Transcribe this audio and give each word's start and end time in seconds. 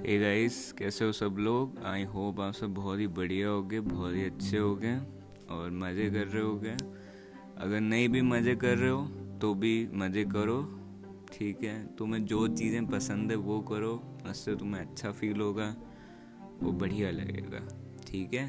Hey 0.00 0.18
guys 0.18 0.56
कैसे 0.72 1.04
हो 1.04 1.12
सब 1.12 1.36
लोग? 1.38 1.78
आई 1.86 2.04
होप 2.04 2.40
आप 2.40 2.52
सब 2.54 2.74
बहुत 2.74 2.98
ही 2.98 3.06
बढ़िया 3.06 3.48
हो 3.48 3.62
गए 3.62 3.80
बहुत 3.80 4.14
ही 4.14 4.24
अच्छे 4.24 4.58
हो 4.58 4.74
गए 4.74 4.96
और 5.50 5.70
मज़े 5.72 6.08
कर 6.10 6.26
रहे 6.26 6.42
हो 6.42 6.54
गए 6.56 6.76
अगर 7.58 7.80
नहीं 7.80 8.08
भी 8.08 8.22
मज़े 8.22 8.54
कर 8.54 8.76
रहे 8.76 8.90
हो 8.90 9.02
तो 9.40 9.52
भी 9.54 9.72
मज़े 9.94 10.24
करो, 10.24 10.62
ठीक 11.32 11.62
है? 11.64 11.74
तुम्हें 11.96 12.24
जो 12.24 12.46
चीज़ें 12.48 12.86
पसंद 12.86 13.30
है, 13.30 13.36
वो 13.36 13.60
करो। 13.60 13.92
उससे 14.30 14.54
तुम्हें 14.56 14.80
अच्छा 14.80 15.10
फील 15.10 15.40
होगा, 15.40 15.74
वो 16.62 16.72
बढ़िया 16.72 17.10
लगेगा, 17.10 17.60
ठीक 18.06 18.34
है? 18.34 18.46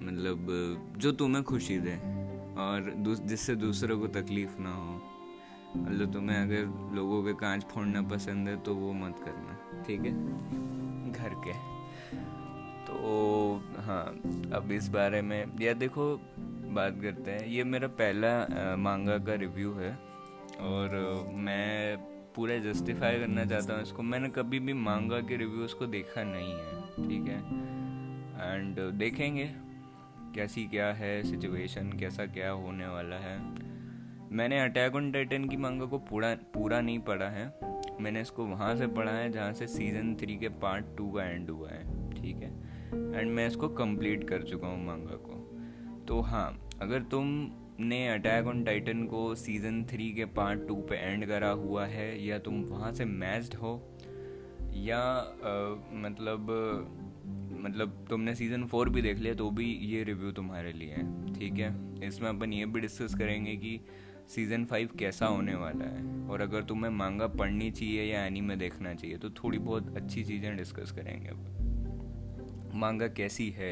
मतलब 0.00 0.94
जो 0.98 1.12
तुम्हें 1.12 1.44
खुशी 1.44 1.78
दे 1.78 1.94
और 2.58 2.92
जिससे 3.26 3.54
दूसरों 3.56 3.98
को 4.00 4.06
तकलीफ़ 4.16 4.58
ना 4.58 4.74
हो। 4.74 5.00
मतलब 5.76 6.12
तुम्हें 6.12 6.36
अगर 6.38 6.94
लोगों 6.96 7.22
के 7.24 7.32
कांच 7.34 7.64
फोड़ना 7.64 8.02
पसंद 8.08 8.48
है 8.48 8.56
तो 8.56 8.74
वो 8.74 8.92
मत 8.94 9.22
करना। 9.24 9.53
ठीक 9.86 10.00
है, 10.00 10.12
घर 11.12 11.34
के। 11.44 11.52
तो 12.86 12.96
हाँ 13.82 14.04
अब 14.54 14.72
इस 14.72 14.88
बारे 14.88 15.20
में, 15.22 15.46
या 15.60 15.72
देखो, 15.74 16.06
बात 16.74 16.98
करते 17.02 17.30
हैं। 17.30 17.46
ये 17.46 17.64
मेरा 17.64 17.88
पहला 17.98 18.76
मांगा 18.76 19.18
का 19.18 19.34
रिव्यू 19.36 19.72
है 19.72 19.92
और 20.62 20.96
मैं 21.38 21.96
पूरा 22.36 22.56
जस्टिफाई 22.60 23.18
करना 23.18 23.44
चाहता 23.44 23.74
हूँ 23.74 23.82
इसको। 23.82 24.02
मैंने 24.02 24.28
कभी 24.28 24.58
भी 24.60 24.72
मांगा 24.72 25.20
के 25.20 25.36
रिव्यूज़ 25.36 25.74
को 25.74 25.86
देखा 25.86 26.22
नहीं 26.24 26.52
है, 26.52 27.08
ठीक 27.08 27.28
है? 27.28 27.38
एंड 28.44 28.80
देखेंगे 28.98 29.50
कैसी 30.34 30.64
क्या 30.64 30.86
है 30.92 31.22
सिचुएशन 31.22 31.92
कैसा 31.92 32.26
क्या 32.26 32.50
होने 32.52 32.86
वाला 32.86 33.16
है। 33.16 33.38
मैंने 34.32 34.60
अटैक 34.60 34.94
ऑन 34.94 35.10
टाइटन 35.12 35.44
की 35.44 35.56
मांगा 35.56 35.86
को 35.86 35.98
पूरा 36.00 36.34
पूरा 36.54 36.80
नहीं 36.80 36.98
पढ़ा 37.00 37.28
है। 37.28 37.46
मैंने 38.00 38.20
इसको 38.20 38.44
वहाँ 38.44 38.76
से 38.76 38.86
पढ़ा 38.86 39.12
है 39.12 39.30
जहाँ 39.32 39.52
से 39.52 39.66
सीज़न 39.66 40.14
थ्री 40.14 40.36
के 40.36 40.48
पार्ट 40.48 40.84
टू 40.98 41.12
का 41.12 41.24
एंड 41.24 41.50
हुआ 41.50 41.70
है 41.70 42.10
ठीक 42.10 42.36
है? 42.36 42.50
एंड 43.20 43.30
मैं 43.30 43.46
इसको 43.46 43.68
कंप्लीट 43.68 44.28
कर 44.28 44.42
चुका 44.42 44.66
हूँ 44.66 44.86
मांगा 44.86 45.14
को। 45.14 45.40
तो 46.04 46.20
हाँ 46.20 46.68
अगर 46.82 47.02
तुम 47.02 47.50
ने 47.80 48.08
अटैक 48.08 48.46
ऑन 48.46 48.64
टाइटन 48.64 49.04
को 49.04 49.34
सीज़न 49.34 49.84
थ्री 49.84 50.12
के 50.12 50.24
पार्ट 50.24 50.68
टू 50.68 50.74
पे 50.74 50.96
एंड 50.96 51.26
करा 51.26 51.50
हुआ 51.50 51.86
है 51.86 52.26
या 52.26 52.38
तुम 52.38 52.62
वहाँ 52.62 52.92
से 52.92 53.04
मैच्ड 53.04 53.54
हो 53.54 53.98
या 54.72 54.98
आ, 54.98 55.74
मतलब 55.92 56.46
मतलब 57.60 58.06
तुमने 58.10 58.34
सीज़न 58.34 58.64
फोर 58.64 58.88
भी 58.88 59.02
देख 59.02 59.18
लिया 59.18 59.34
तो 59.34 59.50
भी 59.50 59.72
ये 59.72 60.04
रिव्यू 60.04 60.32
तुम्हारे 60.32 60.72
लिए 60.72 60.90
है 60.90 61.34
ठीक 61.34 61.52
है? 61.52 61.74
इसमें 62.08 62.28
अपन 62.28 62.52
ये 62.52 62.66
भी 62.66 62.80
डिस्कस 62.80 63.14
करेंगे 63.14 63.56
कि 63.56 63.80
सीज़न 64.28 64.64
फाइव 64.64 64.90
कैसा 64.98 65.26
होने 65.26 65.54
वाला 65.54 65.84
है? 65.84 66.28
और 66.28 66.40
अगर 66.40 66.62
तुम्हें 66.62 66.90
मांगा 66.92 67.26
पढ़नी 67.26 67.70
चाहिए 67.70 68.04
या 68.04 68.24
एनीमे 68.26 68.56
देखना 68.56 68.94
चाहिए 68.94 69.16
तो 69.16 69.30
थोड़ी 69.34 69.58
बहुत 69.58 69.96
अच्छी 69.96 70.24
चीज़ें 70.24 70.56
डिस्कस 70.56 70.92
करेंगे 70.92 71.28
अब। 71.28 72.72
मांगा 72.74 73.08
कैसी 73.08 73.48
है? 73.50 73.70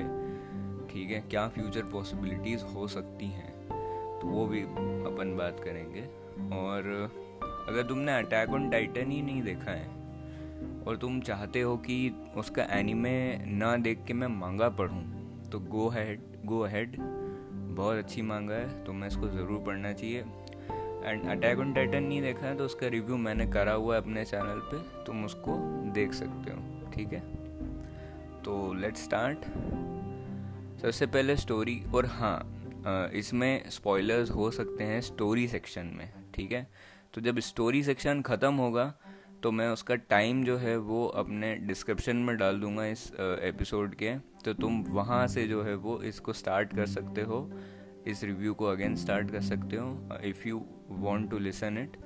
ठीक 0.89 1.11
है, 1.11 1.21
क्या 1.21 1.47
फ्यूचर 1.49 1.83
पॉसिबिलिटीज़ 1.83 2.65
हो 2.65 2.87
सकती 2.89 3.27
हैं? 3.27 3.51
तो 4.21 4.29
वो 4.29 4.47
भी 4.47 4.63
अपन 4.63 5.35
बात 5.37 5.61
करेंगे। 5.65 6.03
और 6.57 6.91
अगर 7.69 7.87
तुमने 7.87 8.13
अटैक 8.13 8.51
ऑन 8.51 8.69
टाइटन 8.71 9.11
ही 9.11 9.23
नहीं 9.23 9.43
देखा 9.43 9.71
है, 9.71 9.87
और 10.83 10.97
तुम 10.97 11.21
चाहते 11.21 11.61
हो 11.61 11.77
कि 11.77 11.97
उसका 12.37 12.65
एनीमे 12.71 13.15
ना 13.47 13.77
देख 13.77 14.05
के 14.07 14.15
मैं 14.15 14.29
मांगा 14.29 14.69
पढ़ूँ 14.69 15.03
तो 15.51 15.61
गो 15.61 15.89
हैड 15.89 16.21
गो 16.45 16.63
हैड 16.65 16.97
बहुत 17.77 17.97
अच्छी 17.97 18.23
मांगा 18.23 18.55
है 18.55 18.85
तो 18.85 18.93
मैं 18.93 19.09
इसको 19.09 19.29
ज़रूर 19.29 19.63
पढ़ना 19.65 19.93
चाहिए। 19.93 20.25
एंड 21.05 21.29
अटैक 21.29 21.59
ऑन 21.59 21.73
टाइटन 21.75 22.03
नहीं 22.03 22.21
देखा 22.23 22.47
है 22.47 22.57
तो 22.57 22.65
उसका 22.65 22.89
रिव्यू 22.89 23.17
मैंने 23.17 23.47
करा 23.47 23.73
हुआ 23.73 23.95
है 23.95 24.01
अपने 24.03 24.25
चैनल 24.25 24.61
पे, 24.65 25.05
तुम 25.05 25.25
उसको 25.25 25.57
देख 25.93 26.13
सकते 26.13 26.53
हो, 26.53 26.91
ठीक 26.93 27.13
है? 27.13 27.21
तो 28.43 28.73
लेट 28.75 28.97
स्टार्ट 28.97 29.45
सबसे 30.83 31.07
पहले 31.07 31.37
स्टोरी 31.37 31.83
और 31.95 32.07
हाँ 32.07 33.09
इसमें 33.15 33.71
स्पॉयलर्स 33.71 34.31
हो 34.31 34.51
सकते 34.51 34.85
हैं 34.85 35.01
स्टोरी 35.01 35.47
सेक्शन 35.49 35.87
में, 35.95 36.13
ठीक 36.35 36.53
है? 36.53 36.67
तो 37.15 37.21
जब 37.21 37.39
स्टोरी 37.39 37.83
सेक्शन 37.83 38.23
ख़त्म 38.23 38.55
होगा 38.55 38.93
तो 39.43 39.51
मैं 39.51 39.69
उसका 39.69 39.95
टाइम 39.95 40.45
जो 40.45 40.57
है 40.57 40.77
वो 40.79 41.07
अपने 41.07 41.55
डिस्क्रिप्शन 41.57 42.17
में 42.17 42.37
डाल 42.37 42.61
दूँगा 42.61 42.87
इस 42.87 43.11
एपिसोड 43.43 43.95
के 43.95 44.15
तो 44.45 44.53
तुम 44.55 44.81
वहाँ 44.89 45.27
से 45.29 45.47
जो 45.49 45.63
है 45.63 45.75
वो 45.75 46.01
इसको 46.03 46.33
स्टार्ट 46.33 46.75
कर 46.77 46.87
सकते 46.87 47.23
हो। 47.23 47.41
इस 48.07 48.25
रिव्यू 48.25 48.55
को 48.55 48.67
अगेन 48.67 48.95
स्टार्ट 48.97 49.31
कर 49.31 49.41
सकते 49.43 49.77
हो 49.77 50.19
if 50.25 50.49
you 50.49 50.65
want 50.91 51.31
to 51.31 51.39
listen 51.39 51.79
it 51.79 51.97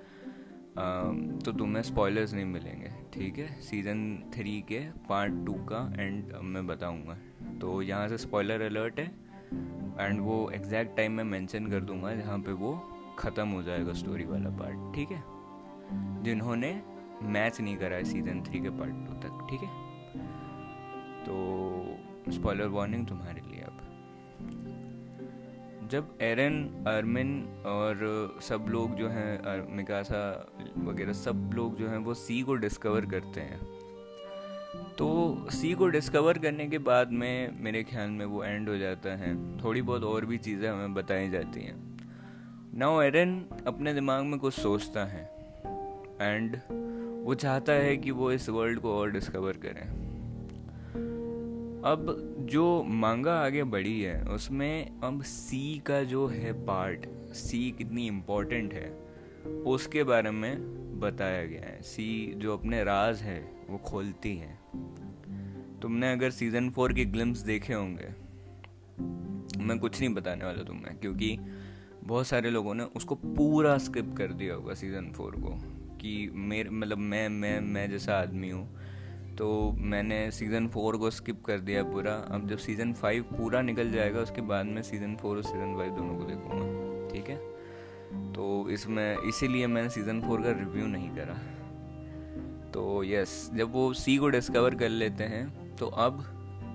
तो 1.45 1.53
तुम्हें 1.53 1.83
स्पॉयलर्स 1.83 2.33
नहीं 2.35 2.45
मिलेंगे, 2.45 2.91
ठीक 3.13 3.39
है? 3.39 3.61
सीज़न 3.63 4.01
थ्री 4.35 4.61
के 4.69 4.81
पार्ट 5.09 5.45
टू 5.47 5.53
का 5.71 5.79
एंड 5.99 6.33
मैं 6.45 6.67
बताऊँगा। 6.67 7.17
तो 7.61 7.81
यहाँ 7.83 8.09
से 8.09 8.19
स्पॉयलर 8.19 8.63
अलर्ट 8.63 8.99
है 9.01 9.07
एंड 10.01 10.21
वो 10.21 10.51
एग्जैक्ट 10.55 10.97
टाइम 10.97 11.13
मैं 11.13 11.25
मेंशन 11.25 11.71
कर 11.71 11.81
दूँगा 11.83 12.15
जहाँ 12.15 12.39
पे 12.39 12.53
वो 12.55 12.75
ख़त्म 13.19 13.49
हो 13.49 13.63
जाएगा 13.63 13.93
स्टोरी 13.95 14.25
वाला 14.25 14.51
पार्ट 14.59 14.95
ठीक 14.95 15.11
है? 15.11 15.23
जिन्होंने 16.25 16.73
मैच 17.23 17.61
नहीं 17.61 17.77
करा 17.77 17.97
है 17.97 18.05
सीज़न 18.05 18.43
थ्री 18.49 18.61
के 18.61 18.71
पार्ट 18.71 19.07
टू 19.07 19.13
तक, 19.23 19.47
ठीक 19.51 19.61
है? 19.61 19.71
तो 21.25 22.33
स्पॉयलर 22.33 22.69
वार्निंग 22.69 23.07
तुम्हारे 23.07 23.41
लिए 23.43 23.61
अब। 23.63 23.76
जब 25.91 26.09
एरन, 26.21 26.85
अरमिन 26.89 27.63
और 27.67 28.39
सब 28.43 28.67
लोग 28.69 28.95
जो 28.95 29.09
हैं 29.09 29.77
मिकासा 29.77 30.53
वगैरह 30.79 31.13
सब 31.13 31.51
लोग 31.55 31.77
जो 31.77 31.89
हैं, 31.89 31.99
वो 31.99 32.15
सी 32.15 32.43
को 32.43 32.55
डिस्कवर 32.55 33.07
करते 33.07 33.41
हैं। 33.41 33.61
तो 34.99 35.47
सी 35.51 35.73
को 35.73 35.89
डिस्कवर 35.89 36.39
करने 36.39 36.67
के 36.67 36.79
बाद 36.79 37.13
में 37.13 37.63
मेरे 37.63 37.83
ख्याल 37.83 38.11
में 38.11 38.25
वो 38.27 38.45
एंड 38.45 38.69
हो 38.69 38.77
जाता 38.77 39.17
है। 39.17 39.35
थोड़ी 39.65 39.83
बहुत 39.83 40.05
और 40.05 40.25
भी 40.25 40.39
चीज़ें 40.39 40.69
हमें 40.71 40.95
बताई 40.95 41.29
जाती 41.31 41.61
हैं। 41.61 41.77
नाउ 42.75 43.01
एरन 43.01 43.45
अपने 43.67 43.95
दिमाग 43.95 44.25
में 44.25 44.39
कुछ 44.39 44.55
सोचता 44.55 45.05
है 45.05 45.25
एंड 46.21 46.57
वो 47.25 47.35
चाहता 47.35 47.73
है 47.73 47.97
कि 47.97 48.11
वो 48.11 48.31
इस 48.33 48.49
वर्ल्ड 48.49 48.81
को 48.81 48.95
और 48.95 49.11
डिस्कवर 49.11 49.53
करें। 49.65 49.87
अब 51.85 52.36
जो 52.47 52.83
मांगा 52.83 53.35
आगे 53.41 53.63
बढ़ी 53.65 54.01
है, 54.01 54.23
उसमें 54.25 55.01
अब 55.01 55.23
सी 55.23 55.83
का 55.87 56.03
जो 56.03 56.27
है 56.27 56.53
पार्ट 56.67 57.07
सी 57.35 57.71
कितनी 57.79 58.07
इम्पोर्टेंट 58.07 58.75
है, 58.75 58.91
उसके 59.67 60.05
बारे 60.05 60.31
में 60.31 61.01
बताया 61.01 61.45
गया 61.45 61.63
है। 61.63 61.81
सी 61.83 62.35
जो 62.37 62.57
अपने 62.57 62.83
राज 62.85 63.23
है, 63.23 63.39
वो 63.71 63.79
खोलती 63.79 64.37
है। 64.37 64.59
तुमने 65.83 66.13
अगर 66.13 66.31
सीज़न 66.31 66.71
फोर 66.71 66.93
के 66.93 67.05
ग्लिम्स 67.05 67.39
देखे 67.41 67.73
होंगे, 67.73 68.09
मैं 69.59 69.79
कुछ 69.79 70.01
नहीं 70.01 70.15
बताने 70.15 70.45
वाला 70.45 70.63
तुम्हें, 70.63 70.97
क्योंकि 70.99 71.37
बहुत 72.05 72.27
सारे 72.27 72.51
लोगों 72.51 72.75
ने 72.75 72.85
उसको 72.97 73.15
पूरा 73.15 73.77
स्किप 73.79 74.15
कर 74.19 74.33
दिया 74.33 74.55
होगा 74.55 74.75
सीज़न 74.75 75.13
फोर 75.13 75.37
को, 75.39 75.59
कि 75.97 76.31
मेरे 76.35 76.71
मतलब 76.71 76.99
मैं 76.99 77.29
मैं 77.29 77.61
मैं 77.61 77.91
जैसा 77.91 78.19
आदमी 78.19 78.51
हूँ 78.51 78.69
तो 79.39 79.49
मैंने 79.79 80.31
सीज़न 80.31 80.69
फोर 80.69 80.97
को 80.97 81.11
स्किप 81.11 81.45
कर 81.45 81.59
दिया 81.61 81.83
पूरा। 81.85 82.13
अब 82.31 82.49
जब 82.49 82.59
सीज़न 82.59 82.93
फाइव 82.93 83.23
पूरा 83.33 83.61
निकल 83.63 83.91
जाएगा, 83.93 84.21
उसके 84.21 84.41
बाद 84.43 84.67
मैं 84.67 84.83
सीज़न 84.83 85.17
फोर 85.17 85.37
और 85.37 85.43
सीज़न 85.43 85.77
फाइव 85.77 85.97
दोनों 85.97 86.15
को 86.15 86.25
देखूँगा। 86.25 87.13
ठीक 87.13 87.29
है? 87.29 87.37
तो 88.33 88.69
इसमें, 88.71 89.19
इसीलिए 89.19 89.67
मैंने 89.67 89.91
सीज़न 89.91 90.21
फोर 90.21 90.43
का 90.43 90.51
रिव्यू 90.51 90.87
नहीं 90.87 91.11
करा। 91.11 91.35
तो 92.73 93.03
यस 93.05 93.51
जब 93.55 93.73
वो 93.73 93.93
सी 93.95 94.17
को 94.17 94.29
डिस्कवर 94.29 94.75
कर 94.75 94.89
लेते 94.89 95.25
हैं 95.25 95.77
तो 95.77 95.87
अब 95.87 96.19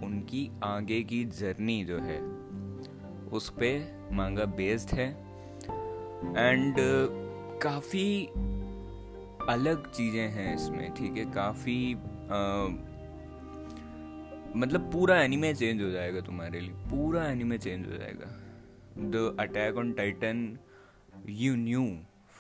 उनकी 0.04 0.50
आगे 0.64 1.02
की 1.04 1.24
जर्नी 1.32 1.84
जो 1.86 1.98
है, 2.00 2.20
उस 3.32 3.50
पर 3.50 4.10
मांगा 4.12 4.46
बेस्ड 4.46 4.90
है। 4.90 5.10
एंड 6.38 6.76
काफ़ी 7.64 8.26
अलग 9.50 9.92
चीज़ें 9.92 10.28
हैं 10.30 10.56
इसमें, 10.56 10.94
ठीक 10.94 11.18
है? 11.18 11.26
काफ़ी 11.26 11.96
मतलब 14.56 14.90
पूरा 14.92 15.22
एनिमे 15.22 15.54
चेंज 15.54 15.82
हो 15.82 15.90
जाएगा 15.92 16.22
तुम्हारे 16.22 16.60
लिए। 16.60 16.74
पूरा 16.90 17.26
एनिमे 17.28 17.58
चेंज 17.58 17.88
हो 17.88 17.98
जाएगा। 17.98 18.28
The 19.00 19.36
Attack 19.40 19.78
on 19.78 19.92
Titan 19.94 20.58
you 21.30 21.56
knew 21.56 21.86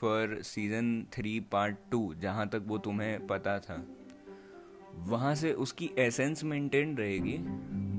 for 0.01 0.37
season 0.43 1.05
three 1.13 1.39
part 1.51 1.75
two 1.91 2.13
जहाँ 2.21 2.47
तक 2.49 2.63
वो 2.67 2.77
तुम्हें 2.77 3.27
पता 3.27 3.57
था। 3.59 3.83
वहाँ 5.07 5.33
से 5.35 5.51
उसकी 5.65 5.89
एसेंस 5.97 6.43
मेंटेन 6.43 6.95
रहेगी 6.97 7.37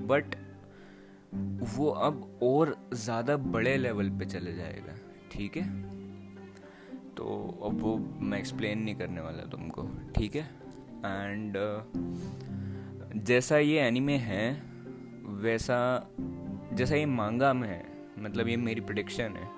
बट 0.06 0.34
वो 1.76 1.88
अब 1.88 2.38
और 2.42 2.76
ज़्यादा 2.94 3.36
बड़े 3.36 3.76
लेवल 3.76 4.10
पे 4.10 4.24
चले 4.24 4.54
जाएगा, 4.54 4.94
ठीक 5.32 5.56
है? 5.56 5.64
तो 7.16 7.24
अब 7.64 7.80
वो 7.80 7.96
मैं 7.98 8.38
एक्सप्लेन 8.38 8.78
नहीं 8.78 8.94
करने 8.94 9.20
वाला 9.20 9.44
तुमको, 9.50 9.88
ठीक 10.16 10.36
है? 10.36 10.48
एंड 11.04 11.56
uh, 11.56 13.22
जैसा 13.24 13.58
ये 13.58 13.78
एनिमे 13.80 14.16
है 14.16 14.62
वैसा 15.24 16.10
जैसा 16.72 16.96
ये 16.96 17.06
मांगा 17.06 17.52
में 17.52 17.68
है 17.68 17.84
मतलब 18.18 18.48
ये 18.48 18.56
मेरी 18.56 18.80
प्रडिक्शन 18.80 19.36
है 19.36 19.48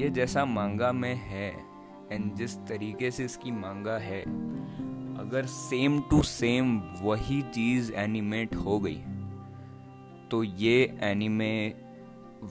ये 0.00 0.10
जैसा 0.10 0.44
मांगा 0.44 0.92
में 0.92 1.14
है 1.14 1.54
एंड 2.12 2.34
जिस 2.34 2.56
तरीके 2.56 3.10
से 3.10 3.24
इसकी 3.24 3.50
मांगा 3.50 3.98
है 3.98 4.20
अगर 5.18 5.46
सेम 5.46 6.00
टू 6.00 6.22
सेम 6.22 6.82
वही 7.02 7.42
चीज़ 7.42 7.92
एनिमेट 7.92 8.54
हो 8.54 8.80
गई 8.80 9.02
तो 10.30 10.44
ये 10.44 10.98
anime 11.00 11.68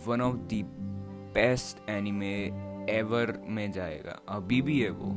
one 0.07 0.21
of 0.21 0.35
the 0.35 0.50
best 1.35 1.89
anime 1.89 2.35
ever 2.89 3.44
में 3.47 3.71
जाएगा। 3.71 4.19
अभी 4.29 4.61
भी 4.61 4.79
है 4.81 4.89
वो। 4.89 5.11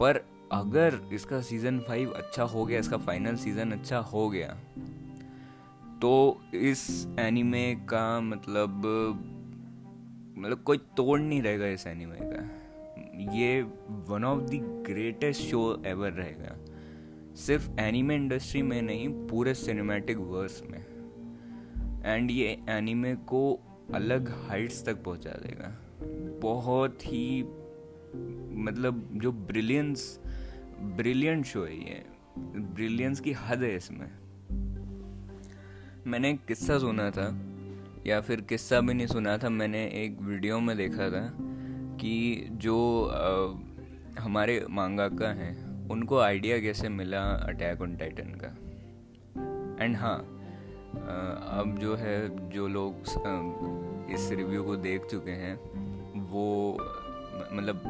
पर 0.00 0.37
अगर 0.52 1.00
इसका 1.12 1.40
सीज़न 1.40 1.78
फाइव 1.78 2.10
अच्छा 2.10 2.42
हो 2.42 2.64
गया, 2.66 2.78
इसका 2.80 2.96
फाइनल 2.96 3.36
सीज़न 3.36 3.72
अच्छा 3.72 3.98
हो 3.98 4.28
गया 4.30 4.56
तो 6.02 6.40
इस 6.54 7.06
एनिमे 7.18 7.74
का 7.88 8.20
मतलब 8.20 8.82
मतलब 10.38 10.62
कोई 10.62 10.78
तोड़ 10.96 11.18
नहीं 11.20 11.42
रहेगा 11.42 11.66
इस 11.66 11.86
एनिमे 11.86 12.18
का। 12.20 13.32
ये 13.34 13.62
one 14.08 14.24
of 14.24 14.42
the 14.42 14.60
greatest 14.86 15.42
show 15.42 15.82
ever 15.86 16.12
रहेगा। 16.12 16.56
सिर्फ़ 17.36 17.70
एनिमे 17.80 18.14
इंडस्ट्री 18.14 18.62
में 18.62 18.80
नहीं, 18.82 19.08
पूरे 19.28 19.54
सिनेमैटिक 19.54 20.18
वर्स 20.18 20.62
में। 20.70 20.78
एंड 22.04 22.30
ये 22.30 22.56
एनिमे 22.68 23.14
को 23.14 23.60
अलग 23.94 24.30
हाइट्स 24.48 24.84
तक 24.86 25.02
पहुँचा 25.04 25.30
देगा। 25.30 25.76
बहुत 26.42 27.06
ही 27.06 27.42
मतलब 28.62 29.08
जो 29.14 29.32
ब्रिलियंस 29.32 30.18
ब्रिलियंट 30.80 31.44
शो 31.44 31.64
है 31.64 31.76
ये। 31.76 32.06
ब्रिलियंस 32.58 33.20
की 33.20 33.32
हद 33.32 33.62
है 33.62 33.76
इसमें। 33.76 34.10
मैंने 36.06 36.30
एक 36.30 36.44
किस्सा 36.44 36.78
सुना 36.78 37.10
था 37.10 37.44
या 38.06 38.20
फिर 38.20 38.40
किस्सा 38.40 38.80
भी 38.80 38.94
नहीं 38.94 39.06
सुना 39.06 39.38
था 39.38 39.48
मैंने 39.48 39.84
एक 39.86 40.18
वीडियो 40.20 40.60
में 40.60 40.76
देखा 40.76 41.10
था 41.10 41.36
कि 41.96 42.48
जो 42.50 43.06
आ, 43.06 43.54
हमारे 44.22 44.66
मांगाका 44.70 45.32
हैं 45.32 45.88
उनको 45.88 46.18
आइडिया 46.18 46.58
कैसे 46.58 46.88
मिला 46.88 47.22
अटैक 47.22 47.80
ऑन 47.80 47.96
टाइटन 47.96 48.38
का? 48.44 48.48
एंड 49.84 49.96
हाँ 49.96 50.34
अब 51.62 51.78
जो 51.80 51.96
है 51.96 52.50
जो 52.50 52.68
लोग 52.68 52.94
इस 54.10 54.28
रिव्यू 54.32 54.64
को 54.64 54.76
देख 54.76 55.06
चुके 55.10 55.30
हैं 55.30 55.56
वो 56.30 56.72
मतलब 57.52 57.82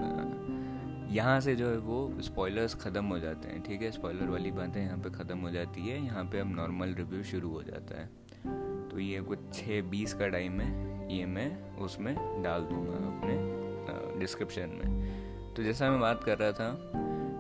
यहाँ 1.11 1.41
से 1.41 1.55
जो 1.57 1.69
है 1.71 1.77
वो 1.79 2.21
स्पॉयलर्स 2.23 2.75
ख़त्म 2.75 3.05
हो 3.05 3.19
जाते 3.19 3.49
हैं, 3.49 3.63
ठीक 3.63 3.83
है? 3.83 3.91
स्पॉयलर 3.91 4.31
वाली 4.31 4.51
बातें 4.51 4.81
यहाँ 4.81 4.99
पे 4.99 5.11
ख़त्म 5.11 5.39
हो 5.39 5.51
जाती 5.51 5.81
है। 5.81 6.03
यहाँ 6.05 6.25
पे 6.25 6.41
अब 6.41 6.55
नॉर्मल 6.57 6.95
रिव्यू 6.95 7.23
शुरू 7.25 7.51
हो 7.51 7.63
जाता 7.63 8.01
है। 8.01 8.07
तो 8.89 8.99
ये 8.99 9.21
कुछ 9.21 9.39
छः 9.55 9.83
बीस 9.83 10.15
का 10.15 10.29
टाइम 10.29 10.61
है, 10.61 11.17
ये 11.17 11.27
मैं 11.27 11.77
उसमें 11.77 12.15
डाल 12.43 12.63
दूँगा 12.63 12.97
अपने 13.09 14.21
डिस्क्रिप्शन 14.21 14.71
में। 14.75 15.55
तो 15.55 15.63
जैसा 15.63 15.91
मैं 15.91 16.01
बात 16.01 16.25
कर 16.25 16.39
रहा 16.39 16.53
था 16.53 16.71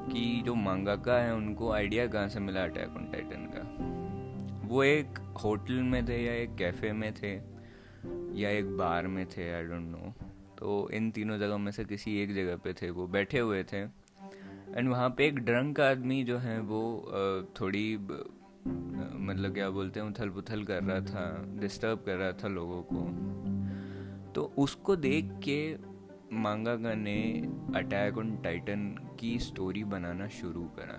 कि 0.09 0.43
जो 0.47 0.55
मांगाका 0.55 1.19
है, 1.19 1.35
उनको 1.35 1.71
आइडिया 1.73 2.07
कहाँ 2.07 2.29
से 2.29 2.41
मिला 2.41 2.65
अटैक 2.65 2.97
ऑन 2.97 3.11
टाइटन 3.13 3.51
का? 3.55 4.69
वो 4.69 4.83
एक 4.85 5.19
होटल 5.45 5.83
में 5.85 6.05
थे 6.09 6.23
या 6.25 6.33
एक 6.35 6.55
कैफ़े 6.57 6.93
में 6.93 7.13
थे 7.15 7.35
या 8.41 8.51
एक 8.51 8.77
बार 8.77 9.07
में 9.07 9.25
थे? 9.27 9.53
आई 9.53 9.63
डोंट 9.63 9.89
नो 9.91 10.13
तो 10.59 10.89
इन 10.93 11.11
तीनों 11.11 11.39
जगह 11.39 11.59
में 11.59 11.71
से 11.73 11.85
किसी 11.85 12.19
एक 12.21 12.35
जगह 12.35 12.57
पे 12.57 12.73
थे, 12.73 12.91
वो 12.91 13.07
बैठे 13.07 13.39
हुए 13.39 13.63
थे। 13.65 13.83
एंड 14.69 14.89
वहाँ 14.89 15.09
पे 15.11 15.27
एक 15.27 15.39
ड्रंक 15.41 15.81
आदमी 15.81 16.23
जो 16.25 16.39
है, 16.39 16.61
वो 16.61 17.47
थोड़ी 17.61 17.97
मतलब 17.97 19.55
क्या 19.55 19.69
बोलते 19.71 20.01
हैं 20.01 20.07
उथल 20.07 20.29
पुथल 20.29 20.65
कर 20.65 20.83
रहा 20.83 21.01
था 21.01 21.45
डिस्टर्ब 21.61 22.03
कर 22.07 22.17
रहा 22.17 22.33
था 22.33 22.49
लोगों 22.49 22.83
को। 22.93 24.33
तो 24.33 24.53
उसको 24.59 24.97
देख 24.97 25.31
के 25.45 25.59
मांगागा 26.37 26.95
ने 26.95 27.19
अटैक 27.77 28.19
ऑन 28.19 28.37
टाइटन 28.37 28.85
की 29.21 29.39
स्टोरी 29.39 29.85
बनाना 29.85 30.29
शुरू 30.29 30.65
करा। 30.79 30.99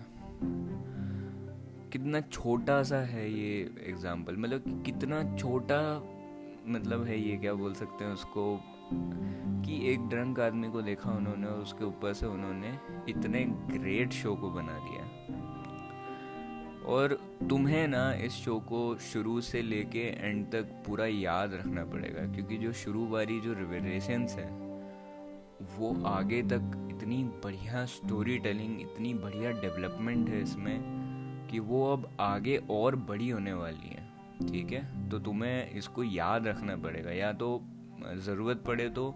कितना 1.92 2.22
छोटा 2.22 2.82
सा 2.84 2.98
है 3.06 3.30
ये 3.32 3.60
एग्ज़ाम्पल 3.88 4.38
मतलब 4.38 4.84
कितना 4.86 5.24
छोटा 5.36 5.80
मतलब 6.68 7.04
है 7.04 7.20
ये, 7.20 7.38
क्या 7.38 7.54
बोल 7.54 7.74
सकते 7.74 8.06
हैं 8.06 8.12
उसको? 8.14 8.44
कि 8.92 9.80
एक 9.92 10.08
ड्रंक 10.10 10.40
आदमी 10.40 10.70
को 10.72 10.82
देखा 10.82 11.12
उन्होंने 11.12 11.48
और 11.48 11.60
उसके 11.60 11.86
ऊपर 11.86 12.14
से 12.14 12.26
उन्होंने 12.26 12.78
इतने 13.10 13.44
ग्रेट 13.72 14.12
शो 14.12 14.36
को 14.36 14.50
बना 14.50 14.78
दिया। 14.80 15.04
और 16.86 17.14
तुम्हें 17.50 17.88
ना 17.88 18.14
इस 18.16 18.34
शो 18.34 18.60
को 18.60 18.96
शुरू 18.98 19.40
से 19.42 19.62
लेके 19.62 20.06
एंड 20.20 20.46
तक 20.52 20.72
पूरा 20.88 21.06
याद 21.06 21.54
रखना 21.54 21.84
पड़ेगा, 21.86 22.26
क्योंकि 22.34 22.58
जो 22.58 22.72
शुरू 22.74 23.08
वाली 23.08 23.40
जो 23.40 23.54
रिवेलेशंस 23.54 24.36
है, 24.36 24.50
वो 25.78 25.96
आगे 26.06 26.42
तक 26.44 26.88
इतनी 26.92 27.24
बढ़िया 27.44 27.86
स्टोरी 27.86 28.38
टेलिंग 28.38 28.82
इतनी 28.82 29.14
बढ़िया 29.14 29.52
डेवलपमेंट 29.52 30.30
है 30.30 30.42
इसमें 30.42 31.48
कि 31.52 31.60
वो 31.60 31.86
अब 31.94 32.10
आगे 32.20 32.58
और 32.70 32.96
बड़ी 32.96 33.30
होने 33.30 33.54
वाली 33.54 33.90
है, 33.90 34.08
ठीक 34.48 34.72
है? 34.72 35.10
तो 35.10 35.20
तुम्हें 35.20 35.72
इसको 35.72 36.04
याद 36.04 36.48
रखना 36.48 36.76
पड़ेगा, 36.76 37.12
या 37.12 37.32
तो 37.34 37.62
ज़रूरत 38.18 38.64
पड़े 38.68 38.88
तो 38.90 39.16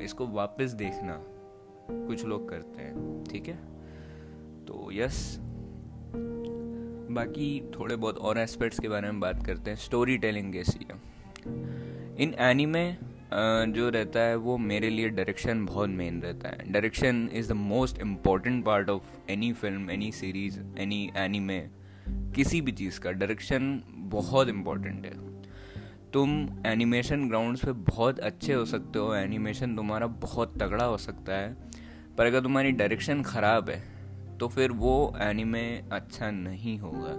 इसको 0.00 0.26
वापस 0.28 0.70
देखना। 0.74 1.20
कुछ 1.88 2.24
लोग 2.24 2.48
करते 2.48 2.82
हैं, 2.82 3.24
ठीक 3.24 3.48
है? 3.48 3.56
तो 4.66 4.90
यस 4.92 5.36
बाकी 7.10 7.48
थोड़े 7.74 7.96
बहुत 7.96 8.18
और 8.18 8.38
एस्पेक्ट्स 8.38 8.80
के 8.80 8.88
बारे 8.88 9.10
में 9.10 9.20
बात 9.20 9.44
करते 9.46 9.70
हैं। 9.70 9.76
स्टोरी 9.78 10.16
टेलिंग 10.18 10.52
कैसी 10.52 10.86
है 10.90 10.96
इन 12.16 12.34
एनीमे 12.40 12.84
जो 13.72 13.88
रहता 13.88 14.20
है, 14.20 14.36
वो 14.36 14.56
मेरे 14.58 14.90
लिए 14.90 15.08
डायरेक्शन 15.08 15.64
बहुत 15.66 15.88
मेन 15.90 16.20
रहता 16.22 16.48
है। 16.48 16.72
Direction 16.72 17.28
is 17.32 17.48
the 17.48 17.52
most 17.52 17.98
important 18.00 18.64
part 18.64 18.90
of 18.90 19.30
any 19.30 19.52
film 19.52 19.90
any 19.90 20.10
series 20.12 20.60
any 20.78 21.10
anime 21.16 21.60
किसी 22.34 22.60
भी 22.60 22.72
चीज़ 22.72 23.00
का। 23.00 23.12
डायरेक्शन 23.12 23.82
बहुत 23.88 24.48
इंपॉर्टेंट 24.48 25.06
है। 25.06 25.12
तुम 26.14 26.30
एनिमेशन 26.66 27.28
ग्राउंड्स 27.28 27.64
पे 27.64 27.72
बहुत 27.72 28.18
अच्छे 28.20 28.52
हो 28.54 28.64
सकते 28.64 28.98
हो, 28.98 29.14
एनिमेशन 29.14 29.74
तुम्हारा 29.76 30.06
बहुत 30.06 30.52
तगड़ा 30.58 30.84
हो 30.84 30.96
सकता 30.98 31.32
है, 31.32 31.56
पर 32.18 32.26
अगर 32.26 32.40
तुम्हारी 32.40 32.72
डायरेक्शन 32.72 33.22
ख़राब 33.22 33.70
है 33.70 33.82
तो 34.38 34.48
फिर 34.48 34.72
वो 34.72 34.94
एनिमे 35.20 35.64
अच्छा 35.92 36.30
नहीं 36.30 36.78
होगा। 36.78 37.14